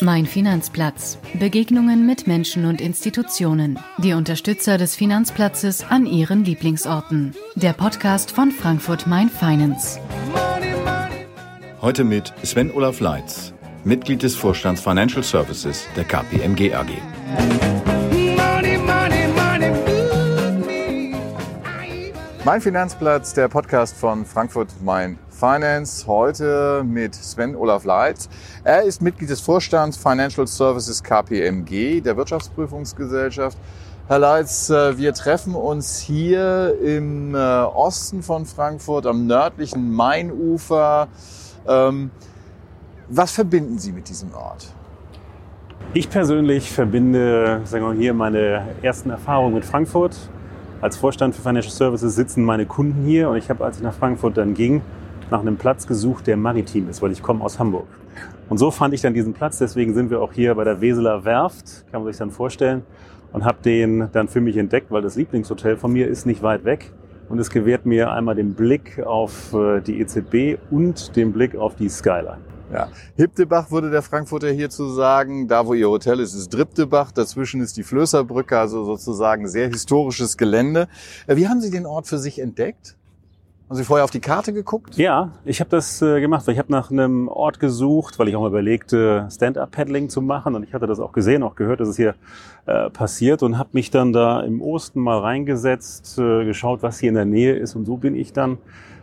Mein 0.00 0.26
Finanzplatz. 0.26 1.18
Begegnungen 1.40 2.06
mit 2.06 2.28
Menschen 2.28 2.66
und 2.66 2.80
Institutionen. 2.80 3.80
Die 3.98 4.12
Unterstützer 4.12 4.78
des 4.78 4.94
Finanzplatzes 4.94 5.84
an 5.88 6.06
ihren 6.06 6.44
Lieblingsorten. 6.44 7.34
Der 7.56 7.72
Podcast 7.72 8.30
von 8.30 8.52
Frankfurt 8.52 9.08
Main 9.08 9.28
Finance. 9.28 9.98
Heute 11.82 12.04
mit 12.04 12.32
Sven 12.44 12.70
Olaf 12.70 13.00
Leitz, 13.00 13.52
Mitglied 13.82 14.22
des 14.22 14.36
Vorstands 14.36 14.80
Financial 14.80 15.24
Services 15.24 15.84
der 15.96 16.04
KPMG 16.04 16.74
AG. 16.74 17.67
Mein 22.48 22.62
Finanzplatz, 22.62 23.34
der 23.34 23.46
Podcast 23.48 23.94
von 23.94 24.24
Frankfurt 24.24 24.68
Main 24.82 25.18
Finance, 25.28 26.06
heute 26.06 26.82
mit 26.82 27.14
Sven 27.14 27.54
Olaf 27.54 27.84
Leitz. 27.84 28.30
Er 28.64 28.84
ist 28.84 29.02
Mitglied 29.02 29.28
des 29.28 29.42
Vorstands 29.42 29.98
Financial 29.98 30.46
Services 30.46 31.02
KPMG, 31.02 32.00
der 32.00 32.16
Wirtschaftsprüfungsgesellschaft. 32.16 33.58
Herr 34.06 34.20
Leitz, 34.20 34.70
äh, 34.70 34.96
wir 34.96 35.12
treffen 35.12 35.54
uns 35.54 35.98
hier 35.98 36.74
im 36.82 37.34
äh, 37.34 37.38
Osten 37.38 38.22
von 38.22 38.46
Frankfurt, 38.46 39.04
am 39.04 39.26
nördlichen 39.26 39.92
Mainufer. 39.92 41.08
Ähm, 41.68 42.10
was 43.10 43.32
verbinden 43.32 43.78
Sie 43.78 43.92
mit 43.92 44.08
diesem 44.08 44.32
Ort? 44.32 44.72
Ich 45.92 46.08
persönlich 46.08 46.72
verbinde 46.72 47.60
sagen 47.64 47.84
wir 47.84 47.92
hier 47.92 48.14
meine 48.14 48.68
ersten 48.80 49.10
Erfahrungen 49.10 49.52
mit 49.52 49.66
Frankfurt 49.66 50.16
als 50.80 50.96
Vorstand 50.96 51.34
für 51.34 51.42
Financial 51.42 51.72
Services 51.72 52.14
sitzen 52.14 52.44
meine 52.44 52.64
Kunden 52.64 53.04
hier 53.04 53.28
und 53.28 53.36
ich 53.36 53.50
habe, 53.50 53.64
als 53.64 53.78
ich 53.78 53.82
nach 53.82 53.94
Frankfurt 53.94 54.36
dann 54.36 54.54
ging, 54.54 54.80
nach 55.30 55.40
einem 55.40 55.56
Platz 55.56 55.86
gesucht, 55.86 56.26
der 56.26 56.36
maritim 56.36 56.88
ist, 56.88 57.02
weil 57.02 57.10
ich 57.10 57.22
komme 57.22 57.44
aus 57.44 57.58
Hamburg. 57.58 57.86
Und 58.48 58.58
so 58.58 58.70
fand 58.70 58.94
ich 58.94 59.00
dann 59.00 59.12
diesen 59.12 59.34
Platz, 59.34 59.58
deswegen 59.58 59.92
sind 59.92 60.10
wir 60.10 60.20
auch 60.20 60.32
hier 60.32 60.54
bei 60.54 60.64
der 60.64 60.80
Weseler 60.80 61.24
Werft, 61.24 61.84
kann 61.90 62.02
man 62.02 62.12
sich 62.12 62.18
dann 62.18 62.30
vorstellen, 62.30 62.82
und 63.32 63.44
habe 63.44 63.58
den 63.62 64.08
dann 64.12 64.28
für 64.28 64.40
mich 64.40 64.56
entdeckt, 64.56 64.90
weil 64.90 65.02
das 65.02 65.16
Lieblingshotel 65.16 65.76
von 65.76 65.92
mir 65.92 66.06
ist 66.08 66.26
nicht 66.26 66.42
weit 66.42 66.64
weg 66.64 66.92
und 67.28 67.38
es 67.38 67.50
gewährt 67.50 67.84
mir 67.84 68.12
einmal 68.12 68.36
den 68.36 68.54
Blick 68.54 69.04
auf 69.04 69.52
äh, 69.52 69.80
die 69.80 70.00
EZB 70.00 70.58
und 70.70 71.16
den 71.16 71.32
Blick 71.32 71.56
auf 71.56 71.74
die 71.74 71.88
Skyline. 71.88 72.38
Ja. 72.72 72.88
Hiptebach 73.16 73.70
würde 73.70 73.90
der 73.90 74.02
Frankfurter 74.02 74.50
hierzu 74.50 74.88
sagen. 74.90 75.48
Da, 75.48 75.66
wo 75.66 75.74
ihr 75.74 75.88
Hotel 75.88 76.20
ist, 76.20 76.34
ist 76.34 76.52
Driptebach. 76.52 77.12
Dazwischen 77.12 77.60
ist 77.60 77.76
die 77.76 77.82
Flößerbrücke, 77.82 78.58
also 78.58 78.84
sozusagen 78.84 79.48
sehr 79.48 79.68
historisches 79.68 80.36
Gelände. 80.36 80.88
Äh, 81.26 81.36
wie 81.36 81.48
haben 81.48 81.60
Sie 81.60 81.70
den 81.70 81.86
Ort 81.86 82.06
für 82.06 82.18
sich 82.18 82.38
entdeckt? 82.38 82.96
Haben 83.68 83.76
Sie 83.76 83.84
vorher 83.84 84.04
auf 84.04 84.10
die 84.10 84.20
Karte 84.20 84.54
geguckt? 84.54 84.96
Ja, 84.96 85.32
ich 85.44 85.60
habe 85.60 85.68
das 85.68 86.00
äh, 86.00 86.20
gemacht, 86.20 86.46
weil 86.46 86.54
ich 86.54 86.58
habe 86.58 86.72
nach 86.72 86.90
einem 86.90 87.28
Ort 87.28 87.60
gesucht, 87.60 88.18
weil 88.18 88.28
ich 88.28 88.34
auch 88.34 88.40
mal 88.40 88.48
überlegte, 88.48 89.28
Stand-up-Paddling 89.30 90.08
zu 90.08 90.22
machen. 90.22 90.54
Und 90.54 90.62
ich 90.62 90.72
hatte 90.72 90.86
das 90.86 91.00
auch 91.00 91.12
gesehen, 91.12 91.42
auch 91.42 91.54
gehört, 91.54 91.80
dass 91.80 91.88
es 91.88 91.96
hier 91.96 92.14
äh, 92.64 92.88
passiert 92.88 93.42
und 93.42 93.58
habe 93.58 93.70
mich 93.72 93.90
dann 93.90 94.14
da 94.14 94.40
im 94.40 94.62
Osten 94.62 95.00
mal 95.00 95.18
reingesetzt, 95.18 96.18
äh, 96.18 96.46
geschaut, 96.46 96.82
was 96.82 96.98
hier 96.98 97.10
in 97.10 97.14
der 97.14 97.26
Nähe 97.26 97.56
ist. 97.56 97.76
Und 97.76 97.84
so 97.84 97.98
bin 97.98 98.14
ich 98.14 98.32
dann 98.32 98.56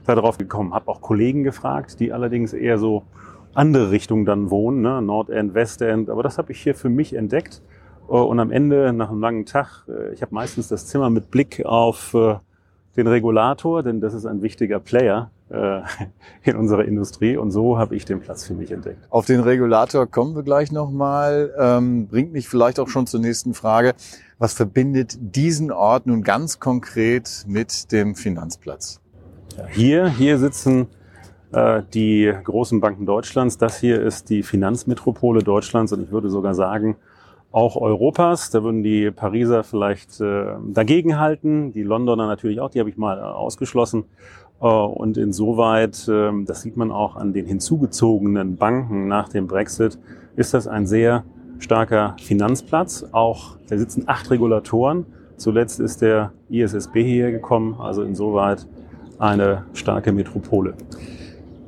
darauf 0.06 0.40
gekommen. 0.40 0.74
Habe 0.74 0.90
auch 0.90 1.02
Kollegen 1.02 1.44
gefragt, 1.44 2.00
die 2.00 2.12
allerdings 2.12 2.54
eher 2.54 2.80
so 2.80 3.04
andere 3.56 3.92
Richtungen 3.92 4.26
dann 4.26 4.52
wohnen, 4.52 4.82
ne? 4.82 5.02
Nordend, 5.02 5.54
Westend. 5.54 6.10
Aber 6.10 6.22
das 6.22 6.38
habe 6.38 6.52
ich 6.52 6.62
hier 6.62 6.76
für 6.76 6.90
mich 6.90 7.16
entdeckt. 7.16 7.62
Äh, 8.08 8.12
und 8.12 8.40
am 8.40 8.52
Ende, 8.52 8.94
nach 8.94 9.10
einem 9.10 9.22
langen 9.22 9.46
Tag, 9.46 9.86
äh, 9.88 10.14
ich 10.14 10.22
habe 10.22 10.34
meistens 10.34 10.68
das 10.68 10.88
Zimmer 10.88 11.10
mit 11.10 11.32
Blick 11.32 11.66
auf 11.66 12.14
äh, 12.14 12.36
den 12.96 13.08
Regulator, 13.08 13.84
denn 13.84 14.00
das 14.00 14.14
ist 14.14 14.26
ein 14.26 14.42
wichtiger 14.42 14.80
Player 14.80 15.32
in 16.44 16.56
unserer 16.56 16.86
Industrie. 16.86 17.38
Und 17.38 17.52
so 17.52 17.78
habe 17.78 17.96
ich 17.96 18.04
den 18.04 18.20
Platz 18.20 18.46
für 18.46 18.56
mich 18.56 18.72
entdeckt. 18.72 19.06
Auf 19.12 19.28
den 19.28 19.42
Regulator 19.42 20.08
kommen 20.08 20.36
wir 20.36 20.42
gleich 20.42 20.72
nochmal. 20.72 21.54
Ähm, 21.60 22.08
bringt 22.08 22.34
mich 22.34 22.50
vielleicht 22.50 22.80
auch 22.80 22.88
schon 22.88 23.06
zur 23.06 23.20
nächsten 23.20 23.54
Frage. 23.54 23.94
Was 24.40 24.54
verbindet 24.54 25.18
diesen 25.20 25.72
Ort 25.72 26.08
nun 26.08 26.24
ganz 26.24 26.60
konkret 26.60 27.46
mit 27.48 27.92
dem 27.92 28.16
Finanzplatz? 28.16 29.02
Ja, 29.56 29.68
hier, 29.68 30.08
hier 30.08 30.40
sitzen 30.40 30.88
die 31.94 32.34
großen 32.44 32.82
Banken 32.82 33.06
Deutschlands. 33.06 33.58
Das 33.58 33.80
hier 33.80 34.02
ist 34.02 34.30
die 34.30 34.44
Finanzmetropole 34.44 35.42
Deutschlands 35.42 35.94
und 35.94 36.04
ich 36.04 36.12
würde 36.12 36.30
sogar 36.30 36.54
sagen, 36.54 36.98
auch 37.56 37.78
Europas. 37.78 38.50
Da 38.50 38.64
würden 38.64 38.84
die 38.84 39.10
Pariser 39.12 39.64
vielleicht 39.64 40.20
äh, 40.20 40.56
dagegenhalten, 40.68 41.72
die 41.72 41.84
Londoner 41.84 42.28
natürlich 42.28 42.60
auch, 42.60 42.70
die 42.70 42.82
habe 42.82 42.90
ich 42.90 42.98
mal 42.98 43.18
äh, 43.18 43.22
ausgeschlossen. 43.22 44.04
Äh, 44.62 44.66
und 44.66 45.18
insoweit, 45.18 46.06
äh, 46.10 46.32
das 46.46 46.62
sieht 46.62 46.76
man 46.76 46.92
auch 46.92 47.16
an 47.16 47.32
den 47.32 47.46
hinzugezogenen 47.46 48.58
Banken 48.58 49.08
nach 49.08 49.30
dem 49.30 49.48
Brexit, 49.48 49.98
ist 50.36 50.54
das 50.54 50.68
ein 50.68 50.86
sehr 50.86 51.24
starker 51.60 52.18
Finanzplatz. 52.22 53.06
Auch 53.14 53.56
da 53.70 53.78
sitzen 53.78 54.04
acht 54.08 54.30
Regulatoren. 54.30 55.06
Zuletzt 55.38 55.80
ist 55.80 56.02
der 56.02 56.34
ISSB 56.50 57.04
hier 57.04 57.32
gekommen, 57.32 57.76
also 57.80 58.04
insoweit 58.04 58.68
eine 59.18 59.64
starke 59.72 60.12
Metropole. 60.12 60.74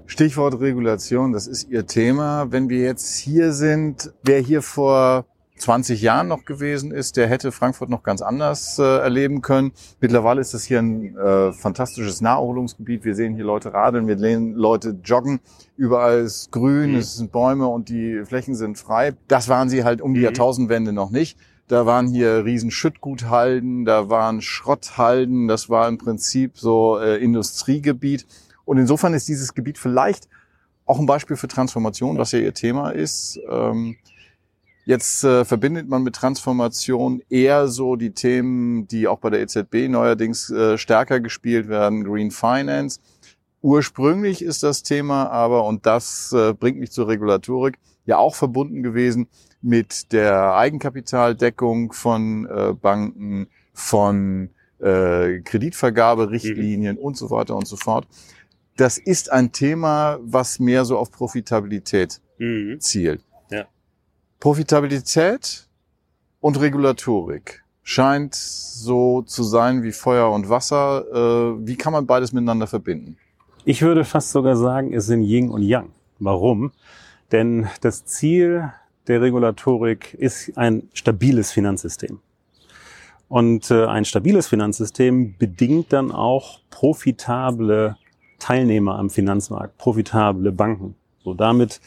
Stichwort 0.07 0.61
Regulation, 0.61 1.33
das 1.33 1.47
ist 1.47 1.69
Ihr 1.69 1.85
Thema. 1.85 2.47
Wenn 2.49 2.69
wir 2.69 2.79
jetzt 2.79 3.17
hier 3.17 3.51
sind, 3.51 4.13
wer 4.23 4.39
hier 4.39 4.61
vor 4.61 5.25
20 5.57 6.01
Jahren 6.01 6.29
noch 6.29 6.45
gewesen 6.45 6.91
ist, 6.91 7.17
der 7.17 7.27
hätte 7.27 7.51
Frankfurt 7.51 7.89
noch 7.89 8.03
ganz 8.03 8.21
anders 8.21 8.79
äh, 8.79 8.83
erleben 8.83 9.41
können. 9.41 9.73
Mittlerweile 9.99 10.39
ist 10.39 10.53
das 10.53 10.63
hier 10.63 10.79
ein 10.79 11.17
äh, 11.17 11.51
fantastisches 11.51 12.21
Naherholungsgebiet. 12.21 13.03
Wir 13.03 13.15
sehen 13.15 13.35
hier 13.35 13.43
Leute 13.43 13.73
radeln, 13.73 14.07
wir 14.07 14.17
sehen 14.17 14.53
Leute 14.53 14.97
joggen. 15.03 15.41
Überall 15.75 16.19
ist 16.19 16.51
grün, 16.51 16.91
mhm. 16.91 16.97
es 16.97 17.17
sind 17.17 17.33
Bäume 17.33 17.67
und 17.67 17.89
die 17.89 18.23
Flächen 18.23 18.55
sind 18.55 18.77
frei. 18.77 19.13
Das 19.27 19.49
waren 19.49 19.67
sie 19.67 19.83
halt 19.83 20.01
um 20.01 20.13
die 20.13 20.21
mhm. 20.21 20.25
Jahrtausendwende 20.25 20.93
noch 20.93 21.09
nicht. 21.09 21.37
Da 21.67 21.85
waren 21.85 22.07
hier 22.07 22.45
riesen 22.45 22.71
Schüttguthalden, 22.71 23.83
da 23.83 24.09
waren 24.09 24.41
Schrotthalden, 24.41 25.49
das 25.49 25.69
war 25.69 25.89
im 25.89 25.97
Prinzip 25.97 26.57
so 26.57 26.97
äh, 26.97 27.17
Industriegebiet. 27.17 28.25
Und 28.67 28.77
insofern 28.77 29.13
ist 29.13 29.29
dieses 29.29 29.53
Gebiet 29.53 29.77
vielleicht 29.77 30.27
auch 30.85 30.99
ein 30.99 31.05
Beispiel 31.05 31.37
für 31.37 31.47
Transformation, 31.47 32.17
was 32.17 32.33
ja 32.33 32.39
ihr 32.39 32.53
Thema 32.53 32.89
ist. 32.89 33.39
Ähm, 33.49 33.95
jetzt 34.85 35.23
äh, 35.23 35.45
verbindet 35.45 35.87
man 35.87 36.03
mit 36.03 36.15
Transformation 36.15 37.21
eher 37.29 37.69
so 37.69 37.95
die 37.95 38.11
Themen, 38.11 38.85
die 38.89 39.07
auch 39.07 39.19
bei 39.19 39.29
der 39.29 39.39
EZB 39.39 39.87
neuerdings 39.87 40.49
äh, 40.49 40.77
stärker 40.77 41.21
gespielt 41.21 41.69
werden, 41.69 42.03
Green 42.03 42.29
Finance. 42.29 42.99
Ursprünglich 43.61 44.41
ist 44.41 44.63
das 44.63 44.83
Thema 44.83 45.29
aber, 45.29 45.63
und 45.63 45.85
das 45.85 46.33
äh, 46.33 46.53
bringt 46.53 46.77
mich 46.77 46.91
zur 46.91 47.07
Regulatorik, 47.07 47.77
ja 48.05 48.17
auch 48.17 48.35
verbunden 48.35 48.83
gewesen 48.83 49.29
mit 49.61 50.11
der 50.11 50.55
Eigenkapitaldeckung 50.55 51.93
von 51.93 52.45
äh, 52.47 52.73
Banken, 52.73 53.47
von 53.73 54.49
äh, 54.79 55.39
Kreditvergaberichtlinien 55.39 56.97
mhm. 56.97 57.01
und 57.01 57.15
so 57.15 57.29
weiter 57.29 57.55
und 57.55 57.65
so 57.65 57.77
fort 57.77 58.07
das 58.77 58.97
ist 58.97 59.31
ein 59.31 59.51
Thema, 59.51 60.19
was 60.21 60.59
mehr 60.59 60.85
so 60.85 60.97
auf 60.97 61.11
Profitabilität 61.11 62.21
mhm. 62.37 62.79
zielt. 62.79 63.23
Ja. 63.51 63.65
Profitabilität 64.39 65.67
und 66.39 66.59
Regulatorik 66.59 67.63
scheint 67.83 68.35
so 68.35 69.23
zu 69.23 69.43
sein 69.43 69.83
wie 69.83 69.91
Feuer 69.91 70.31
und 70.31 70.49
Wasser. 70.49 71.05
Äh, 71.11 71.67
wie 71.67 71.75
kann 71.75 71.93
man 71.93 72.05
beides 72.05 72.33
miteinander 72.33 72.67
verbinden? 72.67 73.17
Ich 73.65 73.81
würde 73.81 74.05
fast 74.05 74.31
sogar 74.31 74.55
sagen, 74.55 74.93
es 74.93 75.07
sind 75.07 75.23
Yin 75.23 75.49
und 75.49 75.61
Yang. 75.61 75.89
Warum? 76.19 76.71
Denn 77.31 77.67
das 77.81 78.05
Ziel 78.05 78.71
der 79.07 79.21
Regulatorik 79.21 80.13
ist 80.13 80.57
ein 80.57 80.89
stabiles 80.93 81.51
Finanzsystem. 81.51 82.19
Und 83.29 83.71
äh, 83.71 83.85
ein 83.85 84.05
stabiles 84.05 84.47
Finanzsystem 84.47 85.35
bedingt 85.37 85.91
dann 85.91 86.11
auch 86.11 86.59
profitable 86.69 87.97
Teilnehmer 88.39 88.97
am 88.97 89.09
Finanzmarkt, 89.09 89.77
profitable 89.77 90.51
Banken. 90.51 90.95
So 91.23 91.33
damit 91.33 91.81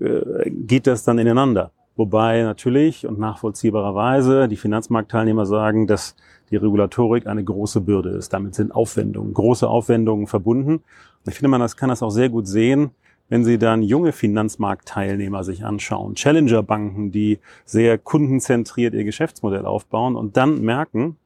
äh, 0.00 0.50
geht 0.50 0.86
das 0.86 1.04
dann 1.04 1.18
ineinander. 1.18 1.70
Wobei 1.96 2.42
natürlich 2.42 3.06
und 3.06 3.18
nachvollziehbarerweise 3.18 4.48
die 4.48 4.56
Finanzmarktteilnehmer 4.56 5.44
sagen, 5.44 5.86
dass 5.86 6.16
die 6.50 6.56
Regulatorik 6.56 7.26
eine 7.26 7.44
große 7.44 7.82
Bürde 7.82 8.10
ist. 8.10 8.32
Damit 8.32 8.54
sind 8.54 8.74
Aufwendungen, 8.74 9.34
große 9.34 9.68
Aufwendungen 9.68 10.26
verbunden. 10.26 10.76
Und 10.76 11.28
ich 11.28 11.34
finde, 11.34 11.48
man 11.48 11.60
das 11.60 11.76
kann 11.76 11.90
das 11.90 12.02
auch 12.02 12.10
sehr 12.10 12.30
gut 12.30 12.46
sehen, 12.46 12.92
wenn 13.28 13.44
Sie 13.44 13.56
dann 13.56 13.82
junge 13.82 14.12
Finanzmarktteilnehmer 14.12 15.44
sich 15.44 15.64
anschauen, 15.64 16.14
Challenger-Banken, 16.14 17.12
die 17.12 17.38
sehr 17.64 17.96
kundenzentriert 17.96 18.92
ihr 18.92 19.04
Geschäftsmodell 19.04 19.64
aufbauen 19.64 20.16
und 20.16 20.36
dann 20.36 20.60
merken, 20.60 21.16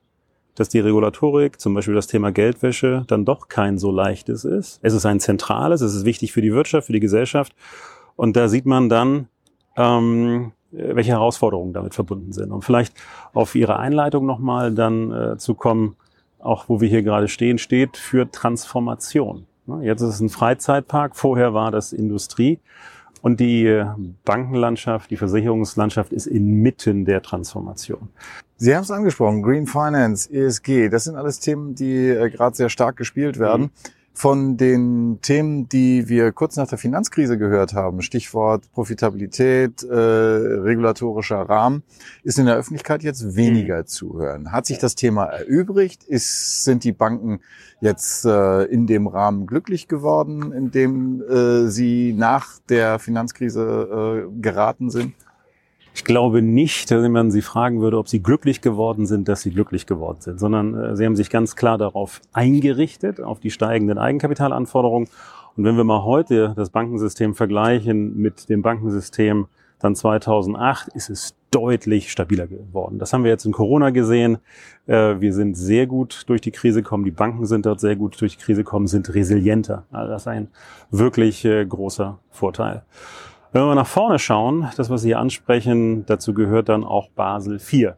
dass 0.57 0.69
die 0.69 0.81
Regulatorik, 0.81 1.61
zum 1.61 1.75
Beispiel 1.75 1.95
das 1.95 2.09
Thema 2.09 2.33
Geldwäsche, 2.33 3.05
dann 3.07 3.25
doch 3.25 3.49
kein 3.49 3.79
so 3.79 3.93
leichtes 3.93 4.45
ist. 4.45 4.81
Es 4.83 4.95
ist 4.95 5.07
ein 5.07 5.21
zentrales, 5.21 5.81
es 5.83 5.95
ist 5.95 6.05
wichtig 6.05 6.33
für 6.33 6.43
die 6.43 6.53
Wirtschaft, 6.53 6.89
für 6.89 6.93
die 6.93 7.01
Gesellschaft. 7.01 7.55
Und 8.17 8.37
da 8.37 8.49
sieht 8.49 8.67
man 8.67 8.89
dann, 8.89 9.29
ähm, 9.77 10.53
welche 10.73 11.13
Herausforderungen 11.13 11.73
damit 11.73 11.95
verbunden 11.95 12.33
sind. 12.33 12.51
Und 12.51 12.65
vielleicht 12.65 12.95
auf 13.33 13.55
Ihre 13.55 13.79
Einleitung 13.79 14.27
nochmal 14.27 14.75
dann 14.75 15.13
äh, 15.13 15.37
zu 15.37 15.55
kommen, 15.55 15.97
auch 16.39 16.69
wo 16.69 16.81
wir 16.81 16.89
hier 16.89 17.03
gerade 17.03 17.29
stehen, 17.29 17.59
steht 17.59 17.97
für 17.97 18.31
Transformation. 18.31 19.47
Jetzt 19.83 20.01
ist 20.01 20.15
es 20.15 20.21
ein 20.21 20.29
Freizeitpark, 20.29 21.17
vorher 21.17 21.53
war 21.53 21.71
das 21.71 21.93
Industrie. 21.93 22.61
Und 23.23 23.41
die 23.41 23.83
Bankenlandschaft, 24.25 25.11
die 25.11 25.17
Versicherungslandschaft 25.17 26.13
ist 26.13 26.27
inmitten 26.27 27.05
der 27.05 27.23
Transformation. 27.23 28.09
Sie 28.57 28.75
haben 28.75 28.83
es 28.83 28.91
angesprochen, 28.91 29.43
Green 29.43 29.67
Finance, 29.67 30.33
ESG, 30.33 30.89
das 30.89 31.05
sind 31.05 31.17
alles 31.17 31.41
Themen, 31.41 31.75
die 31.75 32.09
äh, 32.09 32.31
gerade 32.31 32.57
sehr 32.57 32.71
stark 32.71 32.97
gespielt 32.97 33.39
werden. 33.39 33.63
Mhm. 33.63 33.71
Von 34.19 34.57
den 34.57 35.19
Themen, 35.21 35.69
die 35.69 36.09
wir 36.09 36.33
kurz 36.33 36.57
nach 36.57 36.67
der 36.67 36.79
Finanzkrise 36.79 37.37
gehört 37.37 37.75
haben, 37.75 38.01
Stichwort 38.01 38.65
Profitabilität, 38.73 39.83
äh, 39.83 39.95
regulatorischer 39.95 41.43
Rahmen, 41.43 41.83
ist 42.25 42.39
in 42.39 42.47
der 42.47 42.57
Öffentlichkeit 42.57 43.03
jetzt 43.03 43.37
weniger 43.37 43.81
mhm. 43.81 43.87
zu 43.87 44.19
hören. 44.19 44.53
Hat 44.53 44.65
sich 44.65 44.79
das 44.79 44.95
Thema 44.95 45.27
erübrigt? 45.27 46.03
Ist, 46.05 46.65
sind 46.65 46.85
die 46.85 46.93
Banken 46.93 47.41
jetzt 47.83 48.25
äh, 48.25 48.63
in 48.63 48.87
dem 48.87 49.07
Rahmen 49.07 49.47
glücklich 49.47 49.87
geworden, 49.87 50.51
in 50.51 50.71
dem 50.71 51.21
äh, 51.21 51.69
sie 51.69 52.15
nach 52.15 52.59
der 52.71 52.99
Finanzkrise 52.99 54.31
äh, 54.33 54.41
geraten 54.41 54.89
sind? 54.89 55.13
Ich 55.97 56.05
glaube 56.05 56.43
nicht, 56.43 56.91
dass 56.91 57.09
man 57.09 57.31
Sie 57.31 57.41
fragen 57.41 57.81
würde, 57.81 57.97
ob 57.97 58.07
Sie 58.07 58.23
glücklich 58.23 58.61
geworden 58.61 59.07
sind, 59.07 59.29
dass 59.29 59.41
Sie 59.41 59.51
glücklich 59.51 59.87
geworden 59.87 60.19
sind, 60.21 60.39
sondern 60.39 60.75
äh, 60.75 60.95
Sie 60.95 61.07
haben 61.07 61.17
sich 61.17 61.31
ganz 61.31 61.57
klar 61.57 61.79
darauf 61.79 62.21
eingerichtet, 62.35 63.23
auf 63.23 63.41
die 63.41 63.51
steigenden 63.51 63.97
Eigenkapitalanforderungen. 63.97 65.09
Und 65.57 65.65
wenn 65.65 65.79
wir 65.79 65.85
mal 65.85 66.05
heute 66.05 66.53
das 66.55 66.69
Bankensystem 66.69 67.35
vergleichen 67.35 68.15
mit 68.15 68.51
dem 68.51 68.61
Bankensystem 68.61 69.47
dann 69.79 69.97
2008, 69.97 70.89
ist 70.89 71.09
es 71.09 71.35
deutlich 71.51 72.13
stabiler 72.13 72.47
geworden. 72.47 72.99
Das 72.99 73.15
haben 73.15 73.25
wir 73.25 73.31
jetzt 73.31 73.47
in 73.47 73.53
Corona 73.53 73.89
gesehen. 73.89 74.37
Äh, 74.87 75.19
wir 75.21 75.33
sind 75.33 75.57
sehr 75.57 75.87
gut 75.87 76.25
durch 76.27 76.43
die 76.43 76.51
Krise 76.51 76.83
gekommen. 76.83 77.07
Die 77.07 77.11
Banken 77.11 77.47
sind 77.47 77.65
dort 77.65 77.81
sehr 77.81 77.97
gut 77.97 78.21
durch 78.21 78.37
die 78.37 78.45
Krise 78.45 78.65
gekommen, 78.65 78.87
sind 78.87 79.15
resilienter. 79.15 79.85
Also 79.91 80.13
das 80.13 80.23
ist 80.25 80.29
ein 80.29 80.49
wirklich 80.91 81.43
äh, 81.47 81.65
großer 81.65 82.19
Vorteil. 82.31 82.83
Wenn 83.57 83.65
wir 83.65 83.75
nach 83.75 83.87
vorne 83.87 84.19
schauen, 84.19 84.69
das, 84.77 84.91
was 84.91 85.01
Sie 85.01 85.09
hier 85.09 85.19
ansprechen, 85.19 86.05
dazu 86.05 86.35
gehört 86.35 86.69
dann 86.69 86.85
auch 86.85 87.09
Basel 87.09 87.57
IV. 87.57 87.95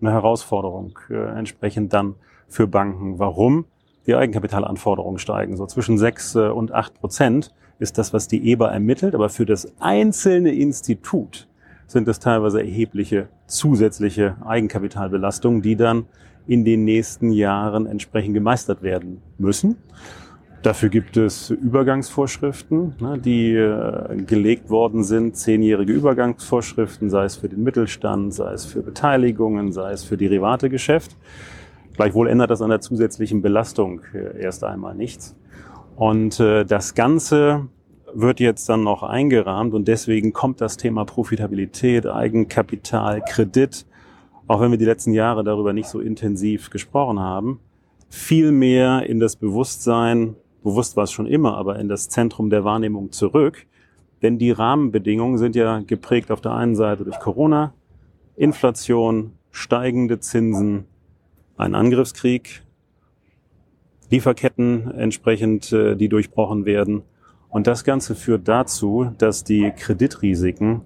Eine 0.00 0.12
Herausforderung 0.12 0.98
äh, 1.10 1.38
entsprechend 1.38 1.92
dann 1.92 2.14
für 2.48 2.66
Banken. 2.66 3.18
Warum? 3.18 3.66
Die 4.06 4.14
Eigenkapitalanforderungen 4.14 5.18
steigen. 5.18 5.58
So 5.58 5.66
zwischen 5.66 5.98
sechs 5.98 6.34
äh, 6.36 6.48
und 6.48 6.72
acht 6.72 6.94
Prozent 6.94 7.54
ist 7.78 7.98
das, 7.98 8.14
was 8.14 8.28
die 8.28 8.50
EBA 8.50 8.70
ermittelt. 8.70 9.14
Aber 9.14 9.28
für 9.28 9.44
das 9.44 9.74
einzelne 9.78 10.54
Institut 10.54 11.48
sind 11.86 12.08
es 12.08 12.18
teilweise 12.18 12.60
erhebliche 12.60 13.28
zusätzliche 13.46 14.38
Eigenkapitalbelastungen, 14.46 15.60
die 15.60 15.76
dann 15.76 16.06
in 16.46 16.64
den 16.64 16.86
nächsten 16.86 17.30
Jahren 17.30 17.84
entsprechend 17.84 18.32
gemeistert 18.32 18.82
werden 18.82 19.20
müssen. 19.36 19.76
Dafür 20.64 20.88
gibt 20.88 21.18
es 21.18 21.50
Übergangsvorschriften, 21.50 22.94
ne, 22.98 23.18
die 23.18 23.54
äh, 23.54 24.16
gelegt 24.22 24.70
worden 24.70 25.04
sind, 25.04 25.36
zehnjährige 25.36 25.92
Übergangsvorschriften, 25.92 27.10
sei 27.10 27.26
es 27.26 27.36
für 27.36 27.50
den 27.50 27.62
Mittelstand, 27.62 28.32
sei 28.32 28.54
es 28.54 28.64
für 28.64 28.80
Beteiligungen, 28.80 29.72
sei 29.72 29.92
es 29.92 30.04
für 30.04 30.16
Derivategeschäft. 30.16 31.18
Gleichwohl 31.92 32.28
ändert 32.28 32.48
das 32.48 32.62
an 32.62 32.70
der 32.70 32.80
zusätzlichen 32.80 33.42
Belastung 33.42 34.00
äh, 34.14 34.40
erst 34.40 34.64
einmal 34.64 34.94
nichts. 34.94 35.36
Und 35.96 36.40
äh, 36.40 36.64
das 36.64 36.94
Ganze 36.94 37.68
wird 38.14 38.40
jetzt 38.40 38.66
dann 38.66 38.84
noch 38.84 39.02
eingerahmt 39.02 39.74
und 39.74 39.86
deswegen 39.86 40.32
kommt 40.32 40.62
das 40.62 40.78
Thema 40.78 41.04
Profitabilität, 41.04 42.06
Eigenkapital, 42.06 43.20
Kredit, 43.28 43.84
auch 44.46 44.62
wenn 44.62 44.70
wir 44.70 44.78
die 44.78 44.86
letzten 44.86 45.12
Jahre 45.12 45.44
darüber 45.44 45.74
nicht 45.74 45.90
so 45.90 46.00
intensiv 46.00 46.70
gesprochen 46.70 47.20
haben, 47.20 47.60
viel 48.08 48.50
mehr 48.50 49.04
in 49.06 49.20
das 49.20 49.36
Bewusstsein 49.36 50.36
bewusst 50.64 50.96
war 50.96 51.04
es 51.04 51.12
schon 51.12 51.26
immer, 51.26 51.56
aber 51.56 51.78
in 51.78 51.88
das 51.88 52.08
Zentrum 52.08 52.50
der 52.50 52.64
Wahrnehmung 52.64 53.12
zurück. 53.12 53.66
Denn 54.22 54.38
die 54.38 54.50
Rahmenbedingungen 54.50 55.38
sind 55.38 55.54
ja 55.54 55.80
geprägt 55.80 56.32
auf 56.32 56.40
der 56.40 56.52
einen 56.52 56.74
Seite 56.74 57.04
durch 57.04 57.20
Corona, 57.20 57.74
Inflation, 58.34 59.34
steigende 59.52 60.18
Zinsen, 60.18 60.86
ein 61.56 61.74
Angriffskrieg, 61.76 62.62
Lieferketten 64.10 64.90
entsprechend, 64.92 65.72
äh, 65.72 65.96
die 65.96 66.08
durchbrochen 66.08 66.64
werden. 66.64 67.02
Und 67.48 67.66
das 67.66 67.84
Ganze 67.84 68.14
führt 68.14 68.48
dazu, 68.48 69.10
dass 69.18 69.44
die 69.44 69.70
Kreditrisiken 69.70 70.82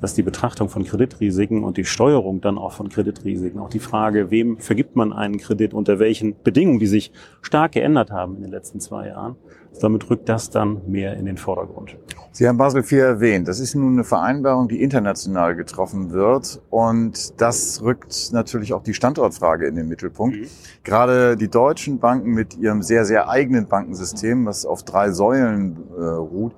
dass 0.00 0.14
die 0.14 0.22
Betrachtung 0.22 0.68
von 0.68 0.84
Kreditrisiken 0.84 1.64
und 1.64 1.76
die 1.76 1.84
Steuerung 1.84 2.40
dann 2.40 2.58
auch 2.58 2.72
von 2.72 2.88
Kreditrisiken, 2.88 3.60
auch 3.60 3.70
die 3.70 3.78
Frage, 3.78 4.30
wem 4.30 4.58
vergibt 4.58 4.96
man 4.96 5.12
einen 5.12 5.38
Kredit, 5.38 5.74
unter 5.74 5.98
welchen 5.98 6.40
Bedingungen, 6.42 6.78
die 6.78 6.86
sich 6.86 7.12
stark 7.42 7.72
geändert 7.72 8.10
haben 8.10 8.36
in 8.36 8.42
den 8.42 8.50
letzten 8.50 8.80
zwei 8.80 9.08
Jahren, 9.08 9.36
damit 9.80 10.08
rückt 10.10 10.28
das 10.28 10.50
dann 10.50 10.80
mehr 10.86 11.16
in 11.16 11.26
den 11.26 11.36
Vordergrund. 11.36 11.96
Sie 12.38 12.46
haben 12.46 12.56
Basel 12.56 12.82
IV 12.82 12.92
erwähnt. 12.92 13.48
Das 13.48 13.58
ist 13.58 13.74
nun 13.74 13.94
eine 13.94 14.04
Vereinbarung, 14.04 14.68
die 14.68 14.80
international 14.80 15.56
getroffen 15.56 16.12
wird. 16.12 16.60
Und 16.70 17.40
das 17.40 17.82
rückt 17.82 18.30
natürlich 18.32 18.72
auch 18.74 18.84
die 18.84 18.94
Standortfrage 18.94 19.66
in 19.66 19.74
den 19.74 19.88
Mittelpunkt. 19.88 20.36
Mhm. 20.36 20.46
Gerade 20.84 21.36
die 21.36 21.48
deutschen 21.48 21.98
Banken 21.98 22.30
mit 22.30 22.56
ihrem 22.56 22.82
sehr, 22.82 23.04
sehr 23.04 23.28
eigenen 23.28 23.66
Bankensystem, 23.66 24.46
was 24.46 24.66
auf 24.66 24.84
drei 24.84 25.10
Säulen 25.10 25.78
äh, 25.96 26.00
ruht, 26.00 26.54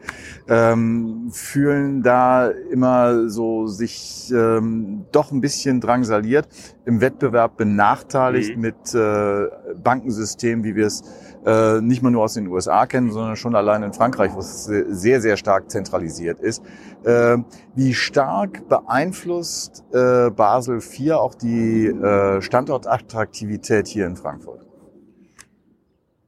ähm, 0.49 1.31
fühlen 1.33 2.03
da 2.03 2.49
immer 2.49 3.31
so 3.31 3.67
sich 3.67 4.31
ähm, 4.35 5.07
doch 5.13 5.33
ein 5.33 5.41
bisschen 5.41 5.81
drangsaliert, 5.81 6.47
im 6.85 7.01
Wettbewerb 7.01 7.57
benachteiligt 7.57 8.57
mhm. 8.57 8.61
mit 8.61 8.95
äh, 8.95 9.47
Bankensystemen, 9.83 10.63
wie 10.63 10.75
wir 10.75 10.89
es 10.89 11.03
äh, 11.45 11.81
nicht 11.81 12.03
mal 12.03 12.11
nur 12.11 12.25
aus 12.25 12.35
den 12.35 12.49
USA 12.49 12.87
kennen, 12.87 13.11
sondern 13.11 13.37
schon 13.37 13.55
allein 13.55 13.83
in 13.83 13.93
Frankreich, 13.93 14.33
wo 14.35 14.41
es 14.41 14.65
sehr, 14.65 15.21
sehr 15.21 15.37
stark 15.37 15.71
zentralisiert 15.71 16.41
ist. 16.41 16.63
Äh, 17.05 17.39
wie 17.75 17.95
stark 17.95 18.69
beeinflusst 18.69 19.85
äh, 19.93 20.31
Basel 20.31 20.79
IV 20.79 21.13
auch 21.13 21.35
die 21.35 21.87
äh, 21.87 22.43
Standortattraktivität 22.43 23.89
hier 23.89 24.07
in 24.07 24.17
Frankfurt? 24.17 24.67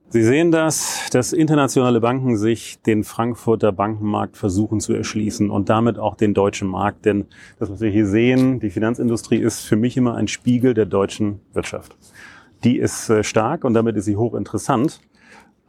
Sie 0.08 0.22
sehen 0.22 0.50
das, 0.50 1.08
dass 1.10 1.32
internationale 1.32 2.00
Banken 2.00 2.36
sich 2.36 2.82
den 2.82 3.02
Frankfurter 3.02 3.72
Bankenmarkt 3.72 4.36
versuchen 4.36 4.78
zu 4.78 4.92
erschließen 4.92 5.50
und 5.50 5.70
damit 5.70 5.98
auch 5.98 6.16
den 6.16 6.34
deutschen 6.34 6.68
Markt. 6.68 7.06
Denn 7.06 7.26
das, 7.58 7.70
was 7.70 7.80
wir 7.80 7.90
hier 7.90 8.06
sehen, 8.06 8.60
die 8.60 8.68
Finanzindustrie 8.68 9.38
ist 9.38 9.60
für 9.60 9.76
mich 9.76 9.96
immer 9.96 10.14
ein 10.14 10.28
Spiegel 10.28 10.74
der 10.74 10.84
deutschen 10.84 11.40
Wirtschaft. 11.54 11.96
Die 12.62 12.78
ist 12.78 13.10
stark 13.22 13.64
und 13.64 13.72
damit 13.72 13.96
ist 13.96 14.04
sie 14.04 14.16
hochinteressant. 14.16 15.00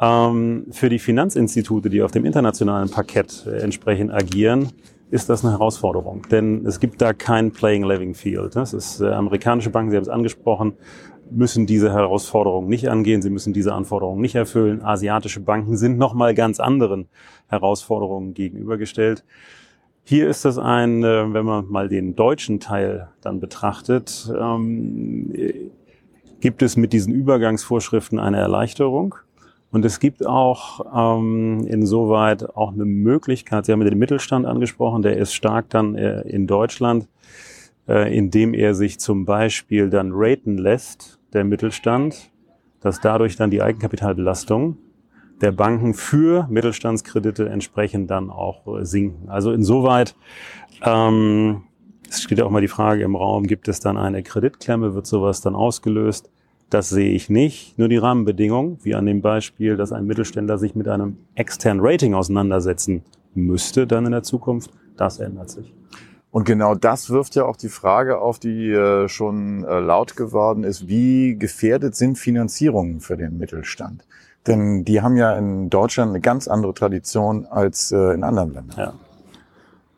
Ähm, 0.03 0.65
für 0.71 0.89
die 0.89 0.99
Finanzinstitute, 0.99 1.89
die 1.89 2.01
auf 2.01 2.11
dem 2.11 2.25
internationalen 2.25 2.89
Parkett 2.89 3.45
äh, 3.47 3.59
entsprechend 3.59 4.11
agieren, 4.11 4.73
ist 5.11 5.29
das 5.29 5.45
eine 5.45 5.53
Herausforderung. 5.53 6.23
Denn 6.29 6.65
es 6.65 6.79
gibt 6.79 7.01
da 7.01 7.13
kein 7.13 7.51
Playing 7.51 7.83
Living 7.83 8.13
Field. 8.13 8.55
Das 8.55 8.73
ist 8.73 8.99
äh, 8.99 9.09
amerikanische 9.11 9.69
Banken, 9.69 9.91
Sie 9.91 9.97
haben 9.97 10.03
es 10.03 10.09
angesprochen, 10.09 10.73
müssen 11.31 11.65
diese 11.65 11.93
Herausforderungen 11.93 12.67
nicht 12.67 12.89
angehen, 12.89 13.21
sie 13.21 13.29
müssen 13.29 13.53
diese 13.53 13.73
Anforderungen 13.73 14.21
nicht 14.21 14.35
erfüllen. 14.35 14.83
Asiatische 14.83 15.39
Banken 15.39 15.77
sind 15.77 15.97
nochmal 15.97 16.33
ganz 16.33 16.59
anderen 16.59 17.07
Herausforderungen 17.47 18.33
gegenübergestellt. 18.33 19.23
Hier 20.03 20.27
ist 20.27 20.43
es 20.43 20.57
ein, 20.57 21.01
äh, 21.03 21.33
wenn 21.33 21.45
man 21.45 21.69
mal 21.69 21.87
den 21.87 22.15
deutschen 22.15 22.59
Teil 22.59 23.07
dann 23.21 23.39
betrachtet, 23.39 24.29
ähm, 24.37 25.31
gibt 26.41 26.61
es 26.61 26.75
mit 26.75 26.91
diesen 26.91 27.13
Übergangsvorschriften 27.13 28.19
eine 28.19 28.37
Erleichterung. 28.37 29.15
Und 29.73 29.83
es 29.85 29.99
gibt 29.99 30.23
auch 30.23 31.17
ähm, 31.17 31.65
insoweit 31.67 32.55
auch 32.55 32.73
eine 32.73 32.85
Möglichkeit, 32.85 33.65
Sie 33.65 33.71
haben 33.71 33.83
den 33.83 33.97
Mittelstand 33.97 34.45
angesprochen, 34.45 35.01
der 35.01 35.17
ist 35.17 35.33
stark 35.33 35.71
dann 35.71 35.95
äh, 35.95 36.21
in 36.21 36.45
Deutschland, 36.45 37.07
äh, 37.87 38.15
indem 38.15 38.53
er 38.53 38.75
sich 38.75 38.99
zum 38.99 39.25
Beispiel 39.25 39.89
dann 39.89 40.11
raten 40.13 40.59
lässt, 40.59 41.19
der 41.33 41.43
Mittelstand, 41.43 42.29
dass 42.81 43.01
dadurch 43.01 43.35
dann 43.35 43.49
die 43.49 43.63
Eigenkapitalbelastung 43.63 44.77
der 45.41 45.51
Banken 45.51 45.95
für 45.95 46.45
Mittelstandskredite 46.51 47.49
entsprechend 47.49 48.11
dann 48.11 48.29
auch 48.29 48.67
äh, 48.67 48.85
sinken. 48.85 49.27
Also 49.27 49.51
insoweit 49.51 50.15
ähm, 50.83 51.63
es 52.07 52.21
steht 52.21 52.41
auch 52.41 52.51
mal 52.51 52.61
die 52.61 52.67
Frage 52.67 53.01
im 53.01 53.15
Raum, 53.15 53.47
gibt 53.47 53.67
es 53.67 53.79
dann 53.79 53.97
eine 53.97 54.21
Kreditklemme, 54.21 54.93
wird 54.93 55.07
sowas 55.07 55.41
dann 55.41 55.55
ausgelöst? 55.55 56.29
Das 56.73 56.89
sehe 56.89 57.11
ich 57.11 57.29
nicht. 57.29 57.77
Nur 57.77 57.87
die 57.87 57.97
Rahmenbedingungen, 57.97 58.79
wie 58.81 58.95
an 58.95 59.05
dem 59.05 59.21
Beispiel, 59.21 59.77
dass 59.77 59.91
ein 59.91 60.07
Mittelständler 60.07 60.57
sich 60.57 60.73
mit 60.73 60.87
einem 60.87 61.17
externen 61.35 61.85
Rating 61.85 62.15
auseinandersetzen 62.15 63.03
müsste 63.35 63.85
dann 63.85 64.07
in 64.07 64.11
der 64.11 64.23
Zukunft, 64.23 64.71
das 64.97 65.19
ändert 65.19 65.51
sich. 65.51 65.71
Und 66.31 66.45
genau 66.45 66.73
das 66.73 67.11
wirft 67.11 67.35
ja 67.35 67.45
auch 67.45 67.57
die 67.57 67.69
Frage 67.69 68.17
auf, 68.17 68.39
die 68.39 68.71
äh, 68.71 69.07
schon 69.07 69.63
äh, 69.65 69.79
laut 69.81 70.15
geworden 70.15 70.63
ist, 70.63 70.87
wie 70.87 71.37
gefährdet 71.37 71.95
sind 71.95 72.17
Finanzierungen 72.17 73.01
für 73.01 73.17
den 73.17 73.37
Mittelstand? 73.37 74.03
Denn 74.47 74.83
die 74.83 74.99
haben 75.03 75.15
ja 75.15 75.37
in 75.37 75.69
Deutschland 75.69 76.09
eine 76.09 76.21
ganz 76.21 76.47
andere 76.47 76.73
Tradition 76.73 77.45
als 77.45 77.91
äh, 77.91 78.15
in 78.15 78.23
anderen 78.23 78.51
Ländern. 78.51 78.77
Ja. 78.79 78.93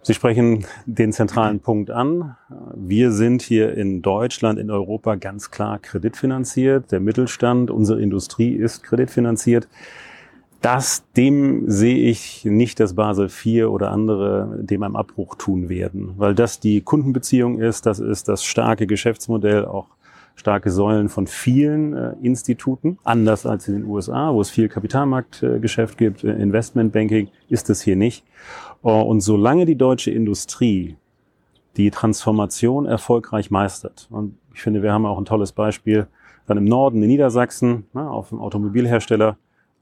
Sie 0.05 0.13
sprechen 0.13 0.67
den 0.85 1.12
zentralen 1.12 1.62
Punkt 1.62 1.89
an. 1.89 2.35
Wir 2.75 3.12
sind 3.12 3.41
hier 3.41 3.74
in 3.74 4.03
Deutschland, 4.03 4.59
in 4.59 4.69
Europa 4.69 5.15
ganz 5.15 5.50
klar 5.50 5.79
kreditfinanziert. 5.79 6.91
Der 6.91 7.00
Mittelstand, 7.00 7.71
unsere 7.71 8.00
Industrie 8.00 8.53
ist 8.53 8.83
kreditfinanziert. 8.83 9.67
Das, 10.62 11.05
dem 11.17 11.63
sehe 11.67 11.97
ich 12.07 12.45
nicht, 12.45 12.79
dass 12.79 12.93
Basel 12.93 13.29
IV 13.29 13.65
oder 13.65 13.89
andere 13.89 14.59
dem 14.62 14.83
einem 14.83 14.95
Abbruch 14.95 15.33
tun 15.39 15.69
werden, 15.69 16.13
weil 16.17 16.35
das 16.35 16.59
die 16.59 16.81
Kundenbeziehung 16.81 17.59
ist, 17.59 17.88
das 17.88 17.97
ist 17.97 18.27
das 18.27 18.45
starke 18.45 18.85
Geschäftsmodell, 18.85 19.65
auch 19.65 19.88
starke 20.35 20.69
Säulen 20.69 21.09
von 21.09 21.27
vielen 21.27 21.93
äh, 21.93 22.13
Instituten. 22.21 23.00
Anders 23.03 23.45
als 23.45 23.67
in 23.67 23.75
den 23.75 23.85
USA, 23.85 24.33
wo 24.33 24.41
es 24.41 24.50
viel 24.50 24.67
Kapitalmarktgeschäft 24.67 25.97
gibt, 25.97 26.24
äh, 26.24 26.33
Investmentbanking, 26.33 27.29
ist 27.50 27.69
es 27.69 27.81
hier 27.81 27.95
nicht. 27.95 28.24
Uh, 28.86 29.01
und 29.01 29.22
solange 29.22 29.65
die 29.65 29.75
deutsche 29.75 30.12
Industrie 30.12 30.96
die 31.75 31.89
Transformation 31.89 32.86
erfolgreich 32.86 33.50
meistert, 33.50 34.08
und 34.12 34.38
ich 34.54 34.62
finde, 34.62 34.84
wir 34.84 34.94
haben 34.94 35.08
auch 35.08 35.18
ein 35.18 35.25
tolles 35.25 35.54
Beispiel 35.54 36.06
dann 36.46 36.58
im 36.58 36.65
Norden 36.65 37.01
in 37.01 37.10
Niedersachsen, 37.10 37.86
na, 37.94 38.08
auf 38.12 38.30
dem 38.30 38.39
Automobilhersteller, 38.39 39.38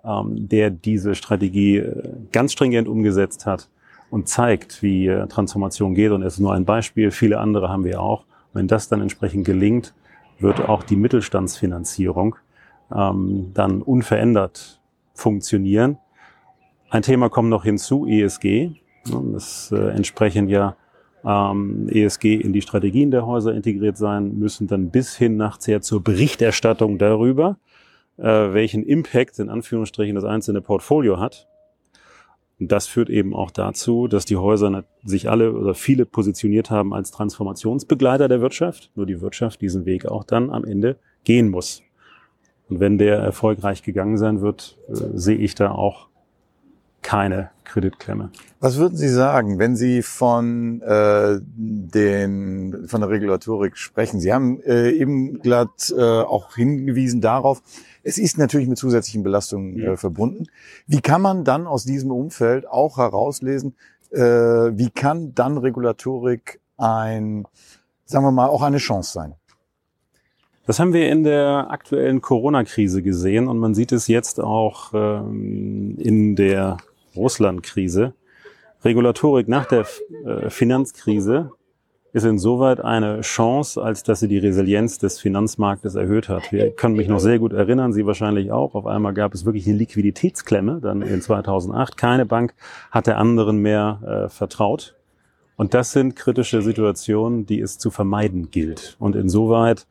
ähm, 0.06 0.48
der 0.48 0.70
diese 0.70 1.16
Strategie 1.16 1.80
äh, 1.80 2.02
ganz 2.32 2.54
stringent 2.54 2.88
umgesetzt 2.88 3.46
hat 3.46 3.68
und 4.10 4.30
zeigt, 4.30 4.82
wie 4.82 5.08
äh, 5.08 5.28
Transformation 5.28 5.96
geht. 5.96 6.12
Und 6.12 6.24
es 6.24 6.36
ist 6.36 6.40
nur 6.40 6.54
ein 6.54 6.64
Beispiel, 6.64 7.12
viele 7.12 7.40
andere 7.40 7.68
haben 7.68 7.84
wir 7.84 8.02
auch. 8.02 8.24
Wenn 8.54 8.70
das 8.70 8.88
dann 8.88 9.02
entsprechend 9.02 9.46
gelingt, 9.46 9.94
wird 10.40 10.70
auch 10.70 10.82
die 10.82 10.96
Mittelstandsfinanzierung 10.96 12.38
ähm, 12.96 13.52
dann 13.54 13.82
unverändert 13.82 14.80
funktionieren. 15.14 15.98
Ein 16.90 17.02
Thema 17.02 17.28
kommt 17.28 17.50
noch 17.50 17.66
hinzu, 17.66 18.08
ESG. 18.08 18.80
Das 19.06 19.72
äh, 19.72 19.90
entsprechend 19.90 20.50
ja 20.50 20.76
ähm, 21.26 21.88
ESG 21.90 22.36
in 22.36 22.54
die 22.54 22.62
Strategien 22.62 23.12
der 23.12 23.26
Häuser 23.26 23.54
integriert 23.54 23.98
sein 23.98 24.38
müssen, 24.38 24.68
dann 24.68 24.90
bis 24.90 25.16
hin 25.16 25.38
nachher 25.38 25.82
zur 25.82 26.04
Berichterstattung 26.04 26.98
darüber, 26.98 27.58
äh, 28.18 28.24
welchen 28.24 28.84
Impact 28.84 29.40
in 29.40 29.50
Anführungsstrichen 29.50 30.16
das 30.16 30.24
einzelne 30.24 30.62
Portfolio 30.62 31.20
hat. 31.20 31.48
Und 32.60 32.72
das 32.72 32.88
führt 32.88 33.10
eben 33.10 33.34
auch 33.34 33.52
dazu, 33.52 34.08
dass 34.08 34.26
die 34.26 34.38
Häuser 34.38 34.84
sich 35.04 35.30
alle 35.30 35.54
oder 35.54 35.74
viele 35.74 36.06
positioniert 36.06 36.70
haben 36.70 36.94
als 36.94 37.12
Transformationsbegleiter 37.12 38.28
der 38.28 38.42
Wirtschaft, 38.42 38.92
nur 38.96 39.06
die 39.06 39.22
Wirtschaft 39.22 39.60
diesen 39.62 39.86
Weg 39.86 40.06
auch 40.06 40.24
dann 40.24 40.50
am 40.50 40.64
Ende 40.64 40.98
gehen 41.24 41.50
muss. 41.50 41.82
Und 42.70 42.80
wenn 42.80 42.98
der 42.98 43.18
erfolgreich 43.18 43.84
gegangen 43.84 44.18
sein 44.18 44.42
wird, 44.42 44.78
äh, 44.88 44.94
sehe 45.14 45.38
ich 45.38 45.56
da 45.56 45.72
auch 45.72 46.08
keine 47.04 47.52
Kreditklemme. 47.64 48.32
Was 48.60 48.78
würden 48.78 48.98
Sie 48.98 49.10
sagen, 49.10 49.60
wenn 49.60 49.76
Sie 49.76 50.02
von 50.02 50.82
äh, 50.82 51.40
den 51.42 52.86
von 52.88 53.02
der 53.02 53.10
Regulatorik 53.10 53.78
sprechen? 53.78 54.20
Sie 54.20 54.34
haben 54.34 54.62
äh, 54.62 54.90
eben 54.92 55.40
glatt 55.40 55.94
äh, 55.96 56.02
auch 56.02 56.56
hingewiesen 56.56 57.22
darauf, 57.22 57.62
es 58.04 58.18
ist 58.18 58.38
natürlich 58.38 58.68
mit 58.68 58.78
zusätzlichen 58.78 59.24
Belastungen 59.24 59.80
äh, 59.80 59.98
verbunden. 59.98 60.48
Wie 60.88 61.02
kann 61.02 61.22
man 61.22 61.44
dann 61.44 61.68
aus 61.68 61.86
diesem 61.86 62.12
Umfeld 62.12 62.68
auch 62.68 62.98
herauslesen, 62.98 63.76
äh, 64.12 64.20
wie 64.20 64.90
kann 64.90 65.34
dann 65.34 65.58
Regulatorik 65.58 66.60
ein, 66.78 67.46
sagen 68.06 68.26
wir 68.26 68.32
mal, 68.32 68.48
auch 68.48 68.62
eine 68.62 68.78
Chance 68.78 69.14
sein? 69.14 69.36
Das 70.66 70.80
haben 70.80 70.94
wir 70.94 71.10
in 71.10 71.24
der 71.24 71.68
aktuellen 71.70 72.22
Corona-Krise 72.22 73.02
gesehen 73.02 73.48
und 73.48 73.58
man 73.60 73.74
sieht 73.74 73.92
es 73.92 74.08
jetzt 74.08 74.40
auch 74.40 74.94
ähm, 74.94 75.98
in 75.98 76.36
der 76.38 76.78
Russland-Krise. 77.16 78.14
Regulatorik 78.84 79.48
nach 79.48 79.66
der 79.66 79.86
äh, 80.26 80.50
Finanzkrise 80.50 81.52
ist 82.14 82.26
insoweit 82.26 82.80
eine 82.80 83.22
Chance, 83.22 83.82
als 83.82 84.04
dass 84.04 84.20
sie 84.20 84.28
die 84.28 84.38
Resilienz 84.38 85.00
des 85.00 85.20
Finanzmarktes 85.20 85.96
erhöht 85.96 86.30
hat. 86.30 86.52
Wir 86.52 86.70
können 86.72 86.96
mich 86.96 87.08
noch 87.08 87.20
sehr 87.20 87.40
gut 87.40 87.54
erinnern, 87.54 87.92
Sie 87.92 88.06
wahrscheinlich 88.06 88.52
auch. 88.52 88.76
Auf 88.76 88.86
einmal 88.86 89.16
gab 89.16 89.34
es 89.34 89.46
wirklich 89.46 89.68
eine 89.68 89.78
Liquiditätsklemme, 89.78 90.80
dann 90.80 91.02
in 91.02 91.22
2008. 91.22 91.98
Keine 91.98 92.28
Bank 92.28 92.54
hat 92.92 93.08
der 93.08 93.18
anderen 93.18 93.58
mehr 93.58 94.00
äh, 94.06 94.30
vertraut. 94.30 94.96
Und 95.56 95.74
das 95.74 95.92
sind 95.92 96.16
kritische 96.16 96.62
Situationen, 96.62 97.48
die 97.48 97.60
es 97.60 97.80
zu 97.80 97.90
vermeiden 97.90 98.52
gilt. 98.52 98.96
Und 99.00 99.16
insoweit 99.16 99.88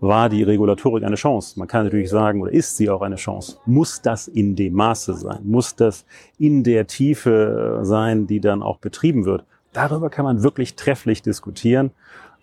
war 0.00 0.28
die 0.28 0.42
Regulatorik 0.42 1.04
eine 1.04 1.16
Chance. 1.16 1.58
Man 1.58 1.68
kann 1.68 1.84
natürlich 1.84 2.10
sagen, 2.10 2.40
oder 2.40 2.52
ist 2.52 2.76
sie 2.76 2.88
auch 2.88 3.02
eine 3.02 3.16
Chance? 3.16 3.58
Muss 3.66 4.00
das 4.00 4.28
in 4.28 4.56
dem 4.56 4.74
Maße 4.74 5.14
sein? 5.14 5.40
Muss 5.44 5.76
das 5.76 6.06
in 6.38 6.64
der 6.64 6.86
Tiefe 6.86 7.80
sein, 7.82 8.26
die 8.26 8.40
dann 8.40 8.62
auch 8.62 8.78
betrieben 8.78 9.26
wird? 9.26 9.44
Darüber 9.72 10.10
kann 10.10 10.24
man 10.24 10.42
wirklich 10.42 10.74
trefflich 10.74 11.22
diskutieren. 11.22 11.90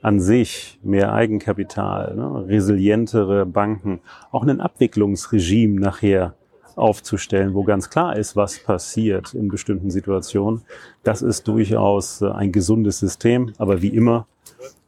An 0.03 0.19
sich 0.19 0.79
mehr 0.83 1.11
Eigenkapital, 1.11 2.15
ne, 2.15 2.47
resilientere 2.47 3.47
Banken, 3.47 3.99
auch 4.31 4.43
ein 4.43 4.61
Abwicklungsregime 4.61 5.79
nachher 5.79 6.35
aufzustellen, 6.75 7.55
wo 7.55 7.63
ganz 7.63 7.89
klar 7.89 8.15
ist, 8.15 8.35
was 8.35 8.59
passiert 8.59 9.33
in 9.33 9.47
bestimmten 9.47 9.89
Situationen. 9.89 10.61
Das 11.03 11.23
ist 11.23 11.47
durchaus 11.47 12.21
äh, 12.21 12.29
ein 12.29 12.51
gesundes 12.51 12.99
System, 12.99 13.53
aber 13.57 13.81
wie 13.81 13.87
immer 13.87 14.27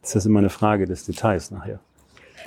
ist 0.00 0.14
das 0.14 0.26
immer 0.26 0.38
eine 0.38 0.48
Frage 0.48 0.86
des 0.86 1.04
Details 1.04 1.50
nachher. 1.50 1.80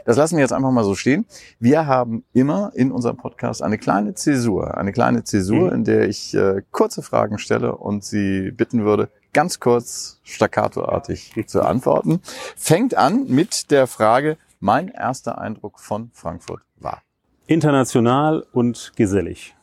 Das 0.05 0.17
lassen 0.17 0.35
wir 0.35 0.41
jetzt 0.41 0.53
einfach 0.53 0.71
mal 0.71 0.83
so 0.83 0.95
stehen. 0.95 1.25
Wir 1.59 1.85
haben 1.85 2.23
immer 2.33 2.71
in 2.75 2.91
unserem 2.91 3.17
Podcast 3.17 3.61
eine 3.61 3.77
kleine 3.77 4.13
Zäsur, 4.15 4.77
eine 4.77 4.91
kleine 4.91 5.23
Zäsur, 5.23 5.67
mhm. 5.67 5.75
in 5.75 5.83
der 5.83 6.07
ich 6.07 6.33
äh, 6.33 6.61
kurze 6.71 7.01
Fragen 7.01 7.37
stelle 7.37 7.75
und 7.75 8.03
Sie 8.03 8.51
bitten 8.51 8.83
würde, 8.83 9.09
ganz 9.33 9.59
kurz 9.59 10.19
staccatoartig 10.23 11.33
zu 11.47 11.61
antworten. 11.61 12.21
Fängt 12.55 12.95
an 12.95 13.25
mit 13.27 13.71
der 13.71 13.87
Frage, 13.87 14.37
mein 14.59 14.87
erster 14.87 15.39
Eindruck 15.39 15.79
von 15.79 16.11
Frankfurt 16.13 16.61
war. 16.77 17.01
International 17.47 18.45
und 18.53 18.93
gesellig. 18.95 19.55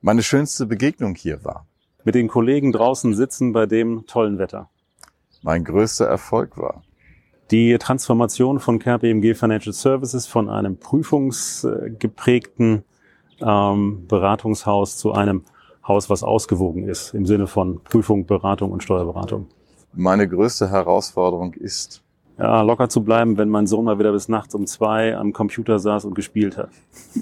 Meine 0.00 0.22
schönste 0.22 0.66
Begegnung 0.66 1.16
hier 1.16 1.44
war. 1.44 1.66
Mit 2.04 2.14
den 2.14 2.28
Kollegen 2.28 2.70
draußen 2.70 3.14
sitzen 3.14 3.52
bei 3.52 3.66
dem 3.66 4.06
tollen 4.06 4.38
Wetter. 4.38 4.70
Mein 5.42 5.64
größter 5.64 6.06
Erfolg 6.06 6.56
war. 6.56 6.82
Die 7.50 7.78
Transformation 7.78 8.60
von 8.60 8.78
KPMG 8.78 9.34
Financial 9.34 9.72
Services 9.72 10.26
von 10.26 10.50
einem 10.50 10.76
prüfungsgeprägten 10.76 12.84
ähm, 13.40 14.06
Beratungshaus 14.06 14.98
zu 14.98 15.12
einem 15.12 15.44
Haus, 15.86 16.10
was 16.10 16.22
ausgewogen 16.22 16.86
ist 16.86 17.14
im 17.14 17.24
Sinne 17.24 17.46
von 17.46 17.82
Prüfung, 17.82 18.26
Beratung 18.26 18.70
und 18.70 18.82
Steuerberatung. 18.82 19.46
Meine 19.94 20.28
größte 20.28 20.70
Herausforderung 20.70 21.54
ist, 21.54 22.02
ja, 22.36 22.60
locker 22.60 22.90
zu 22.90 23.02
bleiben, 23.02 23.38
wenn 23.38 23.48
mein 23.48 23.66
Sohn 23.66 23.86
mal 23.86 23.98
wieder 23.98 24.12
bis 24.12 24.28
nachts 24.28 24.54
um 24.54 24.66
zwei 24.66 25.16
am 25.16 25.32
Computer 25.32 25.78
saß 25.78 26.04
und 26.04 26.14
gespielt 26.14 26.58
hat. 26.58 26.68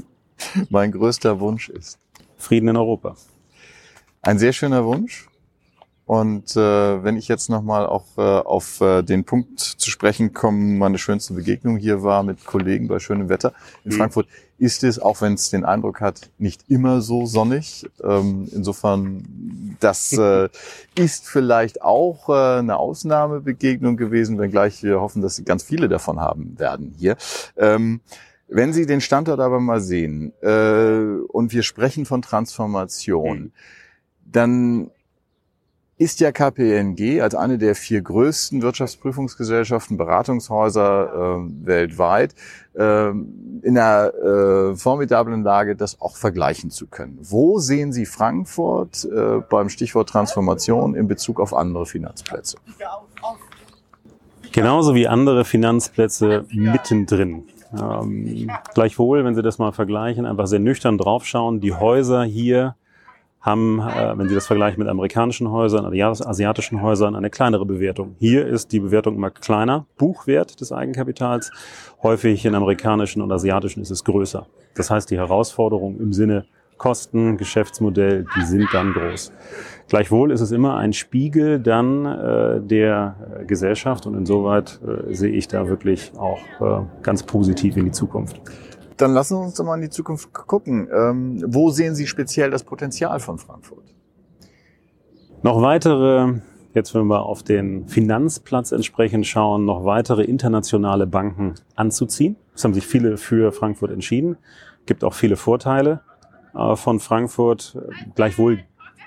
mein 0.71 0.91
größter 0.91 1.39
Wunsch 1.39 1.69
ist 1.69 2.01
Frieden 2.37 2.69
in 2.69 2.77
Europa. 2.77 3.15
Ein 4.23 4.39
sehr 4.39 4.53
schöner 4.53 4.85
Wunsch. 4.85 5.29
Und 6.07 6.57
äh, 6.57 7.03
wenn 7.03 7.17
ich 7.17 7.27
jetzt 7.27 7.51
nochmal 7.51 7.85
auch 7.85 8.05
äh, 8.17 8.21
auf 8.21 8.81
äh, 8.81 9.03
den 9.03 9.25
Punkt 9.25 9.59
zu 9.59 9.91
sprechen 9.91 10.33
komme, 10.33 10.79
meine 10.79 10.99
schönste 10.99 11.35
Begegnung 11.35 11.79
hier 11.79 12.05
war 12.05 12.23
mit 12.23 12.45
Kollegen 12.47 12.87
bei 12.87 13.01
schönem 13.01 13.29
Wetter 13.29 13.53
in 13.85 13.91
mhm. 13.91 13.97
Frankfurt, 13.97 14.29
ist 14.57 14.85
es, 14.85 15.01
auch 15.01 15.21
wenn 15.21 15.35
es 15.35 15.51
den 15.51 15.65
Eindruck 15.65 16.01
hat, 16.01 16.31
nicht 16.39 16.63
immer 16.69 17.01
so 17.01 17.27
sonnig. 17.27 17.91
Ähm, 18.05 18.49
insofern, 18.53 19.77
das 19.81 20.13
äh, 20.19 20.49
ist 20.95 21.29
vielleicht 21.29 21.83
auch 21.83 22.29
äh, 22.29 22.61
eine 22.61 22.77
Ausnahmebegegnung 22.77 23.97
gewesen, 23.97 24.39
wenngleich 24.39 24.85
wir 24.85 25.01
hoffen, 25.01 25.23
dass 25.23 25.35
Sie 25.35 25.45
ganz 25.45 25.65
viele 25.65 25.89
davon 25.89 26.21
haben 26.21 26.57
werden 26.57 26.95
hier. 26.97 27.17
Ähm, 27.57 28.01
wenn 28.47 28.73
Sie 28.73 28.87
den 28.87 29.01
Standort 29.01 29.41
aber 29.41 29.59
mal 29.59 29.81
sehen 29.81 30.33
äh, 30.41 31.21
und 31.33 31.53
wir 31.53 31.65
sprechen 31.65 32.07
von 32.07 32.23
Transformation, 32.23 33.39
mhm. 33.39 33.53
dann 34.25 34.91
ist 35.99 36.21
ja 36.21 36.31
KPNG 36.31 37.23
als 37.23 37.35
eine 37.35 37.57
der 37.57 37.75
vier 37.75 38.03
größten 38.03 38.61
Wirtschaftsprüfungsgesellschaften, 38.61 39.97
Beratungshäuser 39.97 41.39
äh, 41.39 41.67
weltweit 41.67 42.35
äh, 42.75 43.09
in 43.09 43.79
einer 43.79 44.13
äh, 44.15 44.77
formidablen 44.77 45.43
Lage, 45.43 45.75
das 45.75 46.01
auch 46.01 46.17
vergleichen 46.17 46.71
zu 46.71 46.87
können. 46.87 47.19
Wo 47.23 47.59
sehen 47.59 47.93
Sie 47.93 48.05
Frankfurt 48.05 49.05
äh, 49.05 49.41
beim 49.49 49.71
Stichwort 49.71 50.11
Transformation 50.11 50.95
in 50.95 51.09
Bezug 51.09 51.41
auf 51.41 51.55
andere 51.55 51.87
Finanzplätze? 51.87 52.59
Genauso 54.53 54.95
wie 54.95 55.09
andere 55.09 55.47
Finanzplätze 55.47 56.45
mittendrin. 56.51 57.45
Ähm, 57.75 58.51
gleichwohl, 58.75 59.25
wenn 59.25 59.35
Sie 59.35 59.43
das 59.43 59.59
mal 59.59 59.73
vergleichen, 59.73 60.27
einfach 60.27 60.47
sehr 60.47 60.61
nüchtern 60.61 60.99
draufschauen, 60.99 61.61
die 61.61 61.73
Häuser 61.73 62.23
hier 62.25 62.77
haben, 63.47 63.81
äh, 63.81 64.19
wenn 64.19 64.29
Sie 64.29 64.35
das 64.35 64.47
vergleichen 64.47 64.81
mit 64.81 64.89
amerikanischen 64.89 65.51
Häusern 65.51 65.87
oder 65.87 66.09
asiatischen 66.09 66.83
Häusern, 66.83 67.15
eine 67.15 67.31
kleinere 67.31 67.65
Bewertung. 67.65 68.17
Hier 68.19 68.47
ist 68.47 68.73
die 68.73 68.81
Bewertung 68.81 69.15
immer 69.15 69.31
kleiner, 69.31 69.87
Buchwert 69.97 70.61
des 70.61 70.73
Eigenkapitals. 70.73 71.51
Häufig 72.03 72.45
in 72.45 72.55
amerikanischen 72.55 73.23
und 73.23 73.33
asiatischen 73.33 73.81
ist 73.81 73.91
es 73.91 74.05
größer. 74.05 74.47
Das 74.75 74.91
heißt, 74.91 75.11
die 75.11 75.17
Herausforderung 75.17 75.99
im 75.99 76.13
Sinne 76.13 76.47
Kosten, 76.77 77.39
Geschäftsmodell, 77.39 78.27
die 78.37 78.45
sind 78.45 78.69
dann 78.73 78.93
groß. 78.93 79.33
Gleichwohl 79.89 80.31
ist 80.31 80.41
es 80.41 80.53
immer 80.53 80.77
ein 80.77 80.93
Spiegel 80.93 81.59
dann 81.59 82.05
äh, 82.05 82.61
der 82.61 83.45
Gesellschaft 83.47 84.07
und 84.07 84.15
insoweit 84.15 84.79
äh, 84.87 85.15
sehe 85.15 85.31
ich 85.31 85.49
da 85.49 85.69
wirklich 85.69 86.13
auch 86.19 86.41
äh, 86.61 86.85
ganz 87.03 87.23
positiv 87.23 87.77
in 87.77 87.87
die 87.87 87.93
Zukunft. 87.93 88.41
Dann 88.97 89.13
lassen 89.13 89.37
Sie 89.37 89.43
uns 89.43 89.55
doch 89.55 89.65
mal 89.65 89.75
in 89.77 89.83
die 89.83 89.91
Zukunft 89.91 90.33
gucken. 90.33 90.89
Ähm, 90.93 91.45
wo 91.47 91.71
sehen 91.71 91.95
Sie 91.95 92.07
speziell 92.07 92.51
das 92.51 92.65
Potenzial 92.65 93.21
von 93.21 93.39
Frankfurt? 93.39 93.85
Noch 95.43 95.61
weitere, 95.61 96.41
jetzt 96.73 96.95
wenn 96.95 97.07
wir 97.07 97.25
auf 97.25 97.43
den 97.43 97.89
Finanzplatz 97.89 98.73
entsprechend 98.73 99.27
schauen, 99.27 99.65
noch 99.65 99.85
weitere 99.85 100.25
internationale 100.25 101.07
Banken 101.07 101.55
anzuziehen. 101.75 102.37
Es 102.55 102.65
haben 102.65 102.75
sich 102.75 102.87
viele 102.87 103.19
für 103.19 103.53
Frankfurt 103.53 103.91
entschieden. 103.91 104.39
Gibt 104.87 105.05
auch 105.05 105.15
viele 105.15 105.37
Vorteile 105.37 106.01
äh, 106.55 106.75
von 106.75 106.99
Frankfurt. 107.01 107.77
Gleichwohl 108.15 108.61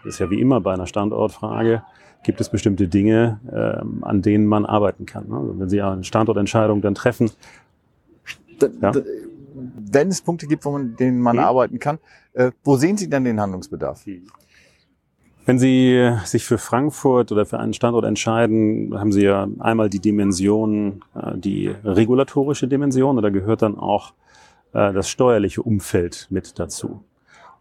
ist 0.06 0.20
ja 0.20 0.30
wie 0.30 0.40
immer 0.40 0.62
bei 0.62 0.74
einer 0.74 0.88
Standortfrage, 0.88 1.84
gibt 2.24 2.40
es 2.42 2.50
bestimmte 2.50 2.88
Dinge, 2.88 3.40
äh, 3.52 4.06
an 4.06 4.22
denen 4.22 4.46
man 4.46 4.66
arbeiten 4.66 5.06
kann. 5.06 5.28
Ne? 5.30 5.36
Also 5.36 5.60
wenn 5.60 5.70
Sie 5.70 5.82
eine 5.82 6.04
Standortentscheidung 6.04 6.82
dann 6.82 6.96
treffen, 6.96 7.32
ja? 8.82 8.92
Wenn 9.60 10.10
es 10.10 10.22
Punkte 10.22 10.48
gibt, 10.48 10.66
wo 10.66 10.72
man, 10.72 10.96
denen 10.96 11.20
man 11.20 11.38
mhm. 11.38 11.44
arbeiten 11.44 11.80
kann, 11.80 12.00
äh, 12.34 12.52
wo 12.64 12.78
sehen 12.78 12.98
Sie 12.98 13.10
denn 13.10 13.24
den 13.24 13.40
Handlungsbedarf? 13.40 14.06
Wenn 15.46 15.58
Sie 15.58 16.12
sich 16.26 16.46
für 16.46 16.58
Frankfurt 16.58 17.32
oder 17.32 17.46
für 17.46 17.60
einen 17.60 17.74
Standort 17.74 18.06
entscheiden, 18.06 18.98
haben 18.98 19.12
Sie 19.12 19.24
ja 19.24 19.48
einmal 19.60 19.90
die 19.90 20.00
Dimension, 20.00 21.04
äh, 21.16 21.38
die 21.38 21.74
regulatorische 21.84 22.68
Dimension, 22.68 23.18
und 23.18 23.24
da 23.24 23.30
gehört 23.30 23.62
dann 23.62 23.78
auch 23.78 24.14
äh, 24.74 24.94
das 24.94 25.10
steuerliche 25.10 25.64
Umfeld 25.64 26.28
mit 26.30 26.60
dazu. 26.60 27.04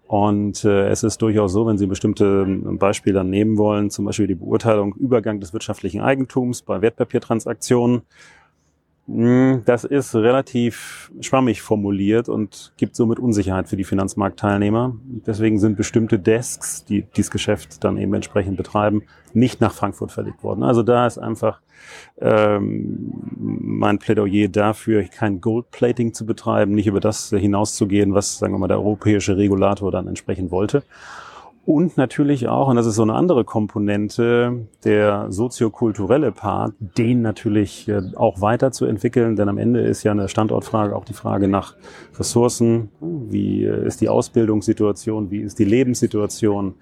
Und 0.07 0.65
äh, 0.65 0.89
es 0.89 1.03
ist 1.03 1.21
durchaus 1.21 1.53
so, 1.53 1.67
wenn 1.67 1.77
Sie 1.77 1.87
bestimmte 1.87 2.47
Beispiele 2.47 3.15
dann 3.15 3.31
nehmen 3.31 3.59
wollen, 3.59 3.91
zum 3.91 4.07
Beispiel 4.07 4.27
die 4.27 4.35
Beurteilung 4.35 4.95
Übergang 4.95 5.39
des 5.39 5.53
wirtschaftlichen 5.53 6.01
Eigentums 6.01 6.63
bei 6.63 6.81
Wertpapiertransaktionen, 6.81 7.97
hm, 7.97 8.03
das 9.11 9.85
ist 9.85 10.15
relativ 10.15 11.11
schwammig 11.23 11.63
formuliert 11.63 12.29
und 12.29 12.75
gibt 12.77 12.95
somit 12.95 13.19
Unsicherheit 13.19 13.67
für 13.67 13.77
die 13.77 13.85
Finanzmarktteilnehmer. 13.85 14.97
Deswegen 15.27 15.59
sind 15.59 15.79
bestimmte 15.79 16.19
Desks, 16.19 16.85
die 16.85 17.07
dieses 17.17 17.31
Geschäft 17.31 17.83
dann 17.85 17.97
eben 17.97 18.13
entsprechend 18.13 18.59
betreiben, 18.59 19.05
nicht 19.33 19.63
nach 19.63 19.73
Frankfurt 19.73 20.13
verlegt 20.13 20.43
worden. 20.45 20.63
Also 20.63 20.83
da 20.83 21.07
ist 21.07 21.17
einfach 21.17 21.63
ähm, 22.21 23.15
mein 23.39 23.99
Plädoyer 23.99 24.49
dafür, 24.49 25.03
kein 25.05 25.41
Goldplating 25.41 26.13
zu 26.13 26.27
betreiben, 26.27 26.75
nicht 26.75 26.87
über 26.87 27.01
das 27.01 27.31
hinauszugehen, 27.31 28.13
was, 28.13 28.39
sagen 28.39 28.53
wir 28.53 28.59
mal, 28.59 28.69
der 28.69 28.79
europäische 28.79 29.39
Regulator 29.39 29.91
dann 29.91 30.07
entsprechend 30.07 30.51
wollte. 30.51 30.83
Und 31.69 31.99
natürlich 31.99 32.49
auch, 32.49 32.69
und 32.69 32.77
das 32.77 32.87
ist 32.87 32.95
so 32.95 33.03
eine 33.03 33.13
andere 33.13 33.45
Komponente, 33.45 34.67
der 34.85 35.27
soziokulturelle 35.29 36.33
Part, 36.33 36.73
den 36.81 37.21
natürlich 37.21 37.87
äh, 37.89 38.01
auch 38.17 38.41
weiterzuentwickeln, 38.41 39.37
denn 39.37 39.51
am 39.51 39.59
Ende 39.59 39.83
ist 39.83 40.03
ja 40.03 40.13
eine 40.13 40.31
Standortfrage 40.31 40.97
auch 40.97 41.05
die 41.05 41.13
Frage 41.13 41.47
nach 41.47 41.77
Ressourcen. 42.19 42.89
Wie 43.03 43.65
äh, 43.67 43.87
ist 43.87 44.01
die 44.01 44.09
Ausbildungssituation? 44.09 45.31
Wie 45.31 45.41
ist 45.41 45.59
die 45.59 45.67
Lebenssituation 45.67 46.73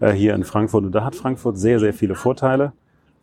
äh, 0.00 0.10
hier 0.10 0.34
in 0.34 0.42
Frankfurt? 0.42 0.86
Und 0.86 0.92
da 0.92 1.04
hat 1.04 1.14
Frankfurt 1.14 1.56
sehr, 1.56 1.78
sehr 1.78 1.94
viele 1.94 2.16
Vorteile. 2.16 2.72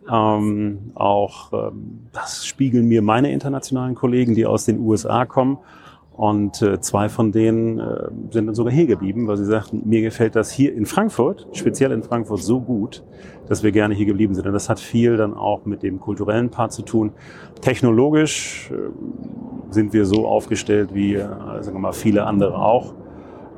Ähm, 0.10 0.94
auch 0.96 1.52
ähm, 1.52 2.08
das 2.14 2.46
spiegeln 2.46 2.88
mir 2.88 3.02
meine 3.02 3.34
internationalen 3.34 3.94
Kollegen, 3.94 4.36
die 4.36 4.46
aus 4.46 4.64
den 4.64 4.80
USA 4.80 5.26
kommen 5.26 5.58
und 6.20 6.62
äh, 6.62 6.82
zwei 6.82 7.08
von 7.08 7.32
denen 7.32 7.80
äh, 7.80 8.10
sind 8.32 8.48
dann 8.48 8.54
sogar 8.54 8.74
hier 8.74 8.88
geblieben, 8.88 9.26
weil 9.30 9.38
sie 9.38 9.46
sagten, 9.46 9.84
mir 9.86 10.02
gefällt 10.02 10.36
das 10.36 10.52
hier 10.52 10.76
in 10.76 10.86
Frankfurt, 10.86 11.48
speziell 11.54 11.94
in 11.94 12.04
Frankfurt, 12.04 12.42
so 12.42 12.60
gut, 12.60 13.06
dass 13.48 13.64
wir 13.64 13.72
gerne 13.72 13.96
hier 13.96 14.06
geblieben 14.06 14.36
sind. 14.36 14.46
Und 14.46 14.52
das 14.52 14.68
hat 14.68 14.82
viel 14.82 15.16
dann 15.16 15.34
auch 15.34 15.64
mit 15.64 15.82
dem 15.82 16.02
kulturellen 16.02 16.50
Part 16.50 16.74
zu 16.74 16.82
tun. 16.82 17.14
Technologisch 17.62 18.70
äh, 18.70 19.72
sind 19.72 19.94
wir 19.94 20.06
so 20.06 20.28
aufgestellt 20.28 20.90
wie, 20.94 21.16
äh, 21.16 21.26
sagen 21.62 21.78
wir 21.78 21.80
mal, 21.80 21.94
viele 21.94 22.26
andere 22.26 22.58
auch. 22.58 22.96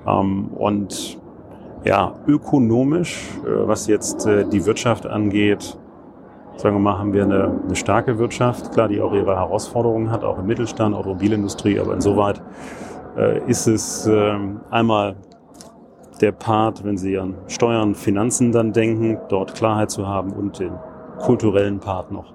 Ähm, 0.05 0.49
und 0.49 1.19
ja, 1.83 2.13
ökonomisch, 2.27 3.23
äh, 3.43 3.67
was 3.67 3.87
jetzt 3.87 4.27
äh, 4.27 4.45
die 4.45 4.67
Wirtschaft 4.67 5.07
angeht, 5.07 5.79
sagen 6.57 6.75
wir 6.75 6.79
mal, 6.79 6.97
haben 6.97 7.13
wir 7.13 7.23
eine, 7.23 7.61
eine 7.65 7.75
starke 7.75 8.17
Wirtschaft, 8.19 8.71
klar, 8.73 8.87
die 8.87 9.01
auch 9.01 9.13
ihre 9.13 9.35
Herausforderungen 9.35 10.11
hat, 10.11 10.23
auch 10.23 10.39
im 10.39 10.47
Mittelstand, 10.47 10.95
Automobilindustrie, 10.95 11.79
aber 11.79 11.93
insoweit 11.93 12.41
äh, 13.17 13.39
ist 13.49 13.67
es 13.67 14.07
äh, 14.07 14.37
einmal 14.69 15.15
der 16.21 16.31
Part, 16.31 16.83
wenn 16.83 16.97
Sie 16.97 17.17
an 17.17 17.35
Steuern, 17.47 17.95
Finanzen 17.95 18.51
dann 18.51 18.73
denken, 18.73 19.17
dort 19.29 19.55
Klarheit 19.55 19.89
zu 19.89 20.07
haben 20.07 20.31
und 20.33 20.59
den 20.59 20.73
kulturellen 21.19 21.79
Part 21.79 22.11
noch 22.11 22.33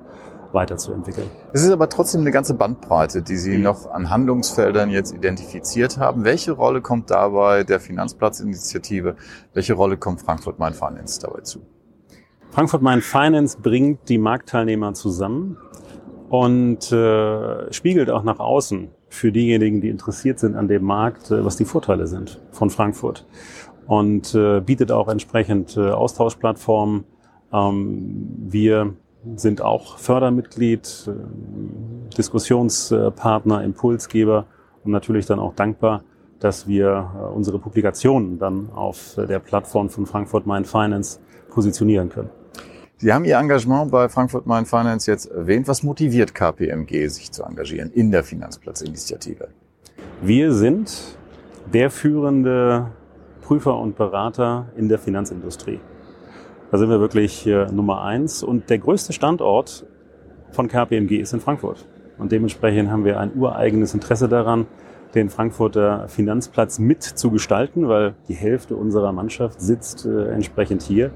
weiterzuentwickeln. 0.52 1.28
Es 1.52 1.62
ist 1.62 1.70
aber 1.70 1.88
trotzdem 1.88 2.22
eine 2.22 2.30
ganze 2.30 2.54
Bandbreite, 2.54 3.22
die 3.22 3.36
Sie 3.36 3.58
noch 3.58 3.90
an 3.90 4.10
Handlungsfeldern 4.10 4.90
jetzt 4.90 5.14
identifiziert 5.14 5.98
haben. 5.98 6.24
Welche 6.24 6.52
Rolle 6.52 6.80
kommt 6.80 7.10
dabei 7.10 7.64
der 7.64 7.78
Finanzplatzinitiative? 7.78 9.16
Welche 9.54 9.74
Rolle 9.74 9.96
kommt 9.96 10.22
Frankfurt 10.22 10.58
Main 10.58 10.74
Finance 10.74 11.20
dabei 11.20 11.42
zu? 11.42 11.60
Frankfurt 12.56 12.80
Main 12.80 13.02
Finance 13.02 13.58
bringt 13.60 14.08
die 14.08 14.16
Marktteilnehmer 14.16 14.94
zusammen 14.94 15.58
und 16.30 16.90
äh, 16.90 17.70
spiegelt 17.70 18.08
auch 18.08 18.22
nach 18.22 18.38
außen 18.38 18.88
für 19.10 19.30
diejenigen, 19.30 19.82
die 19.82 19.90
interessiert 19.90 20.38
sind 20.38 20.56
an 20.56 20.66
dem 20.66 20.82
Markt, 20.82 21.30
äh, 21.30 21.44
was 21.44 21.58
die 21.58 21.66
Vorteile 21.66 22.06
sind 22.06 22.40
von 22.52 22.70
Frankfurt. 22.70 23.26
Und 23.86 24.34
äh, 24.34 24.60
bietet 24.60 24.90
auch 24.90 25.08
entsprechend 25.08 25.76
äh, 25.76 25.90
Austauschplattformen. 25.90 27.04
Ähm, 27.52 28.36
wir 28.38 28.94
sind 29.34 29.60
auch 29.60 29.98
Fördermitglied, 29.98 31.10
äh, 31.10 32.16
Diskussionspartner, 32.16 33.64
Impulsgeber 33.64 34.46
und 34.82 34.92
natürlich 34.92 35.26
dann 35.26 35.40
auch 35.40 35.54
dankbar, 35.54 36.04
dass 36.40 36.66
wir 36.66 37.10
äh, 37.14 37.34
unsere 37.34 37.58
Publikationen 37.58 38.38
dann 38.38 38.70
auf 38.74 39.18
der 39.28 39.40
Plattform 39.40 39.90
von 39.90 40.06
Frankfurt 40.06 40.46
Main 40.46 40.64
Finance 40.64 41.20
positionieren 41.56 42.10
können. 42.10 42.28
Sie 42.98 43.12
haben 43.14 43.24
Ihr 43.24 43.38
Engagement 43.38 43.90
bei 43.90 44.10
Frankfurt 44.10 44.46
Main 44.46 44.66
Finance 44.66 45.10
jetzt 45.10 45.24
erwähnt. 45.30 45.66
Was 45.68 45.82
motiviert 45.82 46.34
KPMG, 46.34 47.08
sich 47.08 47.32
zu 47.32 47.44
engagieren 47.44 47.90
in 47.92 48.10
der 48.10 48.22
Finanzplatzinitiative? 48.22 49.48
Wir 50.20 50.52
sind 50.52 51.16
der 51.72 51.90
führende 51.90 52.90
Prüfer 53.40 53.78
und 53.78 53.96
Berater 53.96 54.66
in 54.76 54.90
der 54.90 54.98
Finanzindustrie. 54.98 55.80
Da 56.70 56.76
sind 56.76 56.90
wir 56.90 57.00
wirklich 57.00 57.46
äh, 57.46 57.66
Nummer 57.72 58.02
eins. 58.02 58.42
Und 58.42 58.68
der 58.68 58.78
größte 58.78 59.14
Standort 59.14 59.86
von 60.50 60.68
KPMG 60.68 61.20
ist 61.20 61.32
in 61.32 61.40
Frankfurt. 61.40 61.86
Und 62.18 62.32
dementsprechend 62.32 62.90
haben 62.90 63.06
wir 63.06 63.18
ein 63.18 63.34
ureigenes 63.34 63.94
Interesse 63.94 64.28
daran, 64.28 64.66
den 65.14 65.30
Frankfurter 65.30 66.08
Finanzplatz 66.08 66.78
mit 66.78 67.02
zu 67.02 67.30
gestalten, 67.30 67.88
weil 67.88 68.14
die 68.28 68.34
Hälfte 68.34 68.76
unserer 68.76 69.12
Mannschaft 69.12 69.60
sitzt 69.60 70.04
äh, 70.04 70.28
entsprechend 70.28 70.82
hier. 70.82 71.10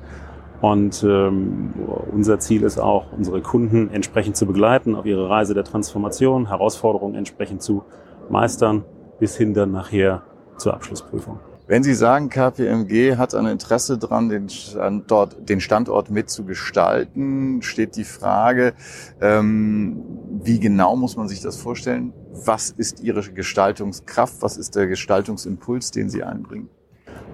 Und 0.61 1.03
ähm, 1.03 1.73
unser 2.13 2.39
Ziel 2.39 2.63
ist 2.63 2.79
auch, 2.79 3.13
unsere 3.17 3.41
Kunden 3.41 3.91
entsprechend 3.91 4.37
zu 4.37 4.47
begleiten 4.47 4.95
auf 4.95 5.07
ihre 5.07 5.29
Reise 5.29 5.55
der 5.55 5.65
Transformation, 5.65 6.49
Herausforderungen 6.49 7.15
entsprechend 7.15 7.63
zu 7.63 7.83
meistern, 8.29 8.85
bis 9.19 9.37
hin 9.37 9.55
dann 9.55 9.73
nachher 9.73 10.23
zur 10.59 10.75
Abschlussprüfung. 10.75 11.41
Wenn 11.67 11.85
Sie 11.85 11.95
sagen, 11.95 12.31
KPMG 12.31 13.17
hat 13.17 13.33
ein 13.33 13.47
Interesse 13.47 13.97
daran, 13.97 14.29
den 14.29 14.49
Standort, 14.49 15.49
den 15.49 15.61
Standort 15.61 16.11
mitzugestalten, 16.11 17.63
steht 17.63 17.95
die 17.95 18.03
Frage, 18.03 18.75
ähm, 19.21 20.03
wie 20.43 20.59
genau 20.59 20.97
muss 20.97 21.17
man 21.17 21.29
sich 21.29 21.41
das 21.41 21.57
vorstellen? 21.59 22.13
Was 22.45 22.71
ist 22.71 23.05
Ihre 23.05 23.23
Gestaltungskraft? 23.23 24.43
Was 24.43 24.57
ist 24.57 24.75
der 24.75 24.89
Gestaltungsimpuls, 24.89 25.93
den 25.93 26.11
Sie 26.11 26.25
einbringen? 26.25 26.71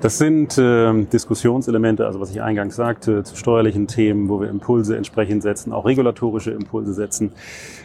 Das 0.00 0.18
sind 0.18 0.58
äh, 0.58 1.04
Diskussionselemente, 1.04 2.06
also 2.06 2.20
was 2.20 2.30
ich 2.30 2.42
eingangs 2.42 2.76
sagte, 2.76 3.24
zu 3.24 3.34
steuerlichen 3.34 3.86
Themen, 3.86 4.28
wo 4.28 4.40
wir 4.40 4.50
Impulse 4.50 4.94
entsprechend 4.94 5.42
setzen, 5.42 5.72
auch 5.72 5.86
regulatorische 5.86 6.50
Impulse 6.50 6.92
setzen, 6.92 7.32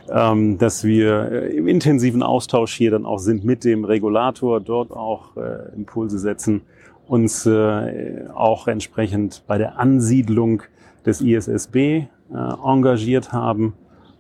ähm, 0.10 0.58
dass 0.58 0.84
wir 0.84 1.32
äh, 1.32 1.56
im 1.56 1.68
intensiven 1.68 2.22
Austausch 2.22 2.74
hier 2.74 2.92
dann 2.92 3.06
auch 3.06 3.20
sind 3.20 3.46
mit 3.46 3.64
dem 3.64 3.86
Regulator, 3.86 4.60
dort 4.60 4.92
auch 4.92 5.38
äh, 5.38 5.74
Impulse 5.74 6.20
setzen, 6.20 6.64
uns 7.08 7.46
äh, 7.46 8.26
auch 8.34 8.68
entsprechend 8.68 9.44
bei 9.48 9.58
der 9.58 9.80
Ansiedlung 9.80 10.64
des 11.06 11.22
ISSB 11.22 11.78
äh, 11.78 12.08
engagiert 12.32 13.32
haben. 13.32 13.74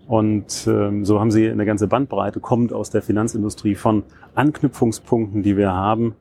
Und 0.08 0.66
ähm, 0.68 1.06
so 1.06 1.20
haben 1.20 1.32
sie 1.32 1.50
eine 1.50 1.66
ganze 1.66 1.88
Bandbreite, 1.88 2.40
kommt 2.40 2.74
aus 2.74 2.90
der 2.90 3.02
Finanzindustrie 3.02 3.76
von 3.76 4.04
Anknüpfungspunkten, 4.34 5.44
die 5.44 5.56
wir 5.56 5.74
haben, 5.74 6.16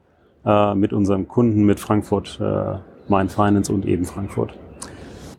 äh, 0.45 0.75
mit 0.75 0.93
unserem 0.93 1.29
Kunden, 1.29 1.65
mit 1.65 1.81
Frankfurt 1.81 2.39
äh, 2.41 2.79
Mein 3.09 3.29
Finance 3.29 3.73
und 3.73 3.87
eben 3.87 4.05
Frankfurt. 4.05 4.59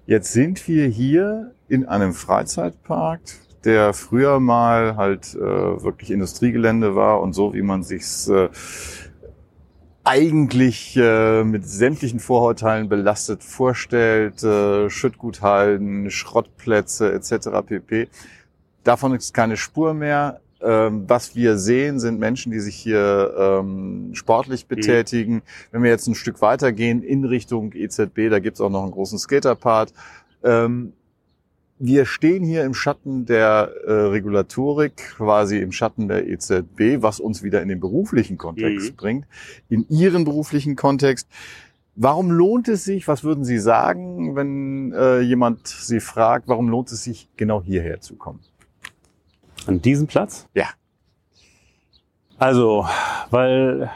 Jetzt 0.05 0.33
sind 0.33 0.67
wir 0.67 0.87
hier 0.87 1.51
in 1.67 1.87
einem 1.87 2.13
Freizeitpark, 2.13 3.21
der 3.63 3.93
früher 3.93 4.39
mal 4.39 4.97
halt 4.97 5.35
äh, 5.35 5.39
wirklich 5.39 6.11
Industriegelände 6.11 6.95
war 6.95 7.21
und 7.21 7.33
so 7.33 7.53
wie 7.53 7.61
man 7.61 7.83
sich's 7.83 8.27
äh, 8.27 8.49
eigentlich 10.03 10.97
äh, 10.97 11.43
mit 11.43 11.67
sämtlichen 11.67 12.19
Vorurteilen 12.19 12.89
belastet 12.89 13.43
vorstellt, 13.43 14.43
äh, 14.43 14.89
Schüttguthalden, 14.89 16.09
Schrottplätze 16.09 17.13
etc. 17.13 17.49
pp. 17.65 18.07
Davon 18.83 19.13
ist 19.13 19.33
keine 19.33 19.57
Spur 19.57 19.93
mehr. 19.93 20.41
Ähm, 20.63 21.05
was 21.07 21.35
wir 21.35 21.57
sehen, 21.57 21.99
sind 21.99 22.19
Menschen, 22.19 22.51
die 22.51 22.59
sich 22.59 22.75
hier 22.75 23.33
ähm, 23.37 24.11
sportlich 24.13 24.65
mhm. 24.65 24.75
betätigen. 24.75 25.33
Mhm. 25.35 25.41
Wenn 25.71 25.83
wir 25.83 25.89
jetzt 25.89 26.07
ein 26.07 26.15
Stück 26.15 26.41
weitergehen 26.41 27.01
in 27.01 27.25
Richtung 27.25 27.73
EZB, 27.73 28.29
da 28.29 28.39
gibt's 28.39 28.61
auch 28.61 28.69
noch 28.69 28.83
einen 28.83 28.91
großen 28.91 29.17
Skaterpart. 29.17 29.93
Ähm, 30.43 30.93
wir 31.83 32.05
stehen 32.05 32.43
hier 32.43 32.63
im 32.63 32.75
Schatten 32.75 33.25
der 33.25 33.71
äh, 33.87 33.91
Regulatorik, 33.91 34.97
quasi 34.97 35.57
im 35.57 35.71
Schatten 35.71 36.07
der 36.07 36.27
EZB, 36.27 37.01
was 37.01 37.19
uns 37.19 37.41
wieder 37.41 37.61
in 37.63 37.69
den 37.69 37.79
beruflichen 37.79 38.37
Kontext 38.37 38.91
mhm. 38.91 38.95
bringt, 38.95 39.25
in 39.67 39.87
Ihren 39.89 40.23
beruflichen 40.23 40.75
Kontext. 40.75 41.27
Warum 41.95 42.29
lohnt 42.29 42.67
es 42.67 42.83
sich, 42.83 43.07
was 43.07 43.23
würden 43.23 43.43
Sie 43.43 43.57
sagen, 43.57 44.35
wenn 44.35 44.93
äh, 44.93 45.21
jemand 45.21 45.67
Sie 45.67 45.99
fragt, 45.99 46.47
warum 46.47 46.69
lohnt 46.69 46.91
es 46.91 47.03
sich, 47.03 47.27
genau 47.35 47.63
hierher 47.63 47.99
zu 47.99 48.15
kommen? 48.15 48.39
An 49.67 49.81
diesem 49.81 50.07
Platz? 50.07 50.47
Ja. 50.53 50.67
Also, 52.37 52.87
weil 53.29 53.91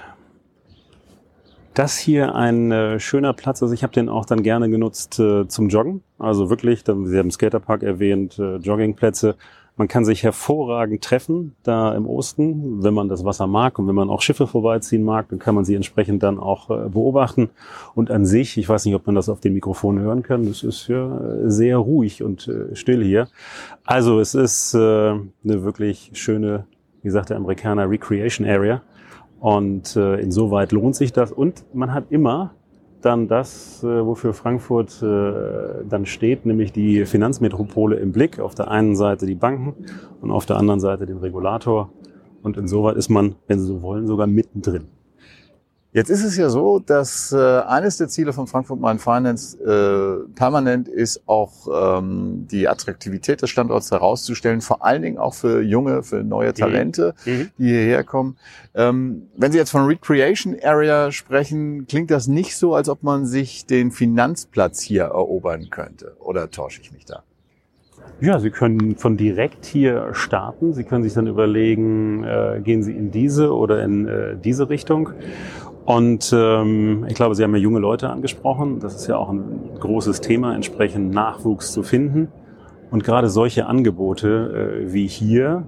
das 1.76 1.98
hier 1.98 2.36
ein 2.36 2.72
äh, 2.72 3.00
schöner 3.00 3.34
Platz. 3.34 3.62
Also 3.62 3.74
ich 3.74 3.84
habe 3.84 3.94
den 3.94 4.10
auch 4.10 4.26
dann 4.26 4.44
gerne 4.44 4.70
genutzt 4.70 5.20
äh, 5.20 5.48
zum 5.48 5.70
Joggen. 5.70 6.02
Also 6.18 6.50
wirklich, 6.50 6.84
dann, 6.84 7.06
Sie 7.06 7.18
haben 7.18 7.32
Skaterpark 7.32 7.84
erwähnt, 7.84 8.40
äh, 8.40 8.56
Joggingplätze. 8.58 9.36
Man 9.78 9.90
kann 9.90 10.06
sich 10.06 10.24
hervorragend 10.24 11.04
treffen 11.04 11.54
da 11.64 11.94
im 11.94 12.08
Osten, 12.08 12.82
wenn 12.82 12.94
man 12.94 13.10
das 13.10 13.26
Wasser 13.26 13.46
mag 13.46 13.78
und 13.78 13.88
wenn 13.90 13.96
man 13.96 14.10
auch 14.10 14.22
Schiffe 14.22 14.48
vorbeiziehen 14.48 15.04
mag, 15.04 15.28
dann 15.28 15.38
kann 15.38 15.54
man 15.54 15.66
sie 15.66 15.76
entsprechend 15.76 16.24
dann 16.24 16.40
auch 16.40 16.70
äh, 16.70 16.88
beobachten. 16.88 17.50
Und 17.94 18.10
an 18.10 18.26
sich, 18.26 18.58
ich 18.58 18.70
weiß 18.70 18.86
nicht, 18.86 18.96
ob 18.96 19.06
man 19.06 19.16
das 19.16 19.28
auf 19.28 19.42
dem 19.42 19.54
Mikrofon 19.54 20.00
hören 20.00 20.24
kann, 20.24 20.48
es 20.48 20.64
ist 20.64 20.88
ja 20.88 21.20
sehr 21.44 21.78
ruhig 21.78 22.24
und 22.24 22.48
äh, 22.48 22.74
still 22.74 23.04
hier. 23.04 23.28
Also 23.84 24.22
es 24.22 24.34
ist 24.34 24.74
äh, 24.76 24.78
eine 24.80 25.30
wirklich 25.44 26.12
schöne, 26.14 26.68
wie 27.02 27.10
sagt 27.10 27.30
der 27.30 27.38
Amerikaner, 27.38 27.90
Recreation 27.90 28.48
Area. 28.48 28.82
Und 29.40 29.96
äh, 29.96 30.16
insoweit 30.20 30.72
lohnt 30.72 30.96
sich 30.96 31.14
das. 31.14 31.32
Und 31.32 31.66
man 31.74 31.94
hat 31.94 32.06
immer 32.10 32.56
dann 33.02 33.28
das, 33.28 33.84
äh, 33.84 34.06
wofür 34.06 34.34
Frankfurt 34.34 35.02
äh, 35.04 35.86
dann 35.88 36.06
steht, 36.06 36.46
nämlich 36.46 36.72
die 36.72 37.06
Finanzmetropole 37.06 37.98
im 37.98 38.12
Blick. 38.12 38.40
Auf 38.40 38.56
der 38.56 38.72
einen 38.72 38.96
Seite 38.96 39.26
die 39.26 39.36
Banken 39.36 39.76
und 40.22 40.32
auf 40.32 40.46
der 40.46 40.58
anderen 40.58 40.80
Seite 40.80 41.06
den 41.06 41.18
Regulator. 41.18 41.90
Und 42.42 42.58
insoweit 42.58 42.96
ist 42.96 43.10
man, 43.10 43.36
wenn 43.48 43.60
Sie 43.60 43.68
so 43.68 43.82
wollen, 43.82 44.08
sogar 44.08 44.28
mittendrin. 44.28 44.86
Jetzt 45.96 46.10
ist 46.10 46.26
es 46.26 46.36
ja 46.36 46.50
so, 46.50 46.80
dass 46.80 47.32
äh, 47.32 47.38
eines 47.38 47.96
der 47.96 48.10
Ziele 48.10 48.34
von 48.34 48.48
Frankfurt 48.48 48.82
Main 48.82 49.00
Finance 49.00 49.58
äh, 49.64 50.30
permanent 50.36 50.90
ist, 50.90 51.22
auch 51.26 51.70
ähm, 51.74 52.48
die 52.52 52.68
Attraktivität 52.68 53.42
des 53.42 53.50
Standorts 53.50 53.92
herauszustellen, 53.92 54.60
vor 54.60 54.84
allen 54.84 55.04
Dingen 55.04 55.18
auch 55.18 55.34
für 55.34 55.62
junge, 55.62 56.04
für 56.04 56.22
neue 56.22 56.50
mhm. 56.50 56.56
Talente, 56.56 57.16
mhm. 57.26 57.50
die 57.58 57.70
hierher 57.70 58.04
kommen. 58.04 58.36
Ähm, 58.74 59.30
wenn 59.38 59.54
Sie 59.54 59.58
jetzt 59.58 59.70
von 59.70 59.86
Recreation 59.86 60.58
Area 60.62 61.14
sprechen, 61.14 61.88
klingt 61.88 62.12
das 62.12 62.28
nicht 62.28 62.58
so, 62.58 62.76
als 62.76 62.90
ob 62.90 63.02
man 63.02 63.26
sich 63.26 63.66
den 63.66 63.92
Finanzplatz 63.92 64.82
hier 64.82 65.04
erobern 65.04 65.70
könnte. 65.70 66.18
Oder 66.20 66.52
täusche 66.52 66.82
ich 66.82 66.92
mich 66.92 67.06
da? 67.06 67.24
Ja, 68.20 68.40
Sie 68.40 68.50
können 68.50 68.98
von 68.98 69.16
direkt 69.16 69.64
hier 69.64 70.10
starten. 70.12 70.74
Sie 70.74 70.84
können 70.84 71.04
sich 71.04 71.14
dann 71.14 71.28
überlegen, 71.28 72.26
äh, 72.26 72.60
gehen 72.62 72.84
Sie 72.84 72.92
in 72.92 73.12
diese 73.12 73.54
oder 73.54 73.82
in 73.82 74.08
äh, 74.10 74.36
diese 74.36 74.68
Richtung. 74.68 75.12
Und 75.86 76.34
ähm, 76.36 77.06
ich 77.08 77.14
glaube, 77.14 77.36
Sie 77.36 77.44
haben 77.44 77.56
ja 77.56 77.62
junge 77.62 77.80
Leute 77.80 78.10
angesprochen. 78.10 78.80
Das 78.80 78.96
ist 78.96 79.08
ja 79.08 79.18
auch 79.18 79.30
ein 79.30 79.78
großes 79.80 80.20
Thema, 80.22 80.56
entsprechend 80.56 81.14
Nachwuchs 81.14 81.72
zu 81.72 81.84
finden. 81.84 82.30
Und 82.90 83.04
gerade 83.04 83.30
solche 83.30 83.68
Angebote 83.68 84.84
äh, 84.88 84.94
wie 84.94 85.08
hier 85.08 85.64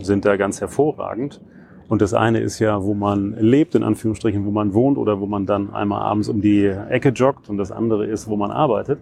sind 0.00 0.24
da 0.24 0.36
ganz 0.36 0.60
hervorragend. 0.60 1.40
Und 1.88 2.02
das 2.02 2.14
eine 2.14 2.38
ist 2.38 2.58
ja, 2.60 2.84
wo 2.84 2.94
man 2.94 3.34
lebt, 3.38 3.74
in 3.74 3.82
Anführungsstrichen, 3.82 4.46
wo 4.46 4.50
man 4.50 4.74
wohnt 4.74 4.96
oder 4.96 5.20
wo 5.20 5.26
man 5.26 5.44
dann 5.44 5.74
einmal 5.74 6.02
abends 6.02 6.28
um 6.28 6.40
die 6.40 6.64
Ecke 6.66 7.08
joggt. 7.10 7.50
Und 7.50 7.58
das 7.58 7.72
andere 7.72 8.06
ist, 8.06 8.28
wo 8.28 8.36
man 8.36 8.52
arbeitet. 8.52 9.00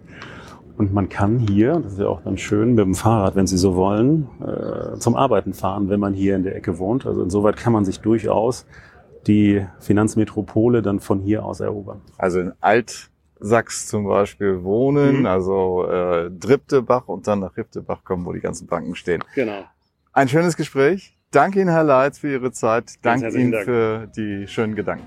Und 0.77 0.91
man 0.91 1.07
kann 1.07 1.37
hier, 1.37 1.79
das 1.83 1.93
ist 1.93 1.99
ja 1.99 2.07
auch 2.07 2.21
dann 2.21 2.39
schön, 2.39 2.69
mit 2.69 2.83
dem 2.83 2.95
Fahrrad, 2.95 3.35
wenn 3.35 3.45
Sie 3.45 3.57
so 3.57 3.75
wollen, 3.75 4.27
äh, 4.41 4.97
zum 4.97 5.15
Arbeiten 5.15 5.53
fahren, 5.53 5.89
wenn 5.89 5.99
man 5.99 6.13
hier 6.13 6.35
in 6.35 6.43
der 6.43 6.55
Ecke 6.55 6.79
wohnt. 6.79 7.05
Also 7.05 7.21
insoweit 7.21 7.57
kann 7.57 7.71
man 7.71 7.85
sich 7.85 7.99
durchaus 7.99 8.65
die 9.27 9.65
Finanzmetropole 9.79 10.81
dann 10.81 10.99
von 10.99 11.19
hier 11.19 11.45
aus 11.45 11.59
erobern. 11.59 12.01
Also 12.17 12.39
in 12.39 12.53
Altsachs 12.59 13.87
zum 13.87 14.05
Beispiel 14.05 14.63
wohnen, 14.63 15.19
mhm. 15.19 15.25
also 15.25 15.87
äh, 15.87 16.29
Driptebach 16.31 17.07
und 17.07 17.27
dann 17.27 17.39
nach 17.39 17.55
Riptebach 17.55 18.03
kommen, 18.03 18.25
wo 18.25 18.33
die 18.33 18.39
ganzen 18.39 18.67
Banken 18.67 18.95
stehen. 18.95 19.23
Genau. 19.35 19.63
Ein 20.13 20.27
schönes 20.27 20.57
Gespräch. 20.57 21.17
Danke 21.31 21.61
Ihnen, 21.61 21.69
Herr 21.69 21.83
Leitz, 21.83 22.19
für 22.19 22.31
Ihre 22.31 22.51
Zeit. 22.51 22.95
Danke 23.01 23.29
Ihnen 23.29 23.51
Dank. 23.51 23.63
für 23.63 24.07
die 24.15 24.47
schönen 24.47 24.75
Gedanken. 24.75 25.05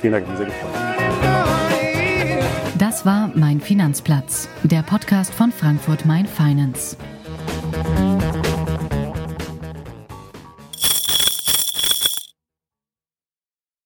Vielen 0.00 0.12
Dank, 0.12 0.24
ich 0.24 0.28
bin 0.30 0.36
sehr 0.36 0.46
gefreut. 0.46 0.88
Das 2.78 3.04
war 3.04 3.30
Mein 3.34 3.60
Finanzplatz, 3.60 4.48
der 4.62 4.82
Podcast 4.82 5.34
von 5.34 5.50
Frankfurt 5.50 6.06
Mein 6.06 6.26
Finance. 6.26 6.96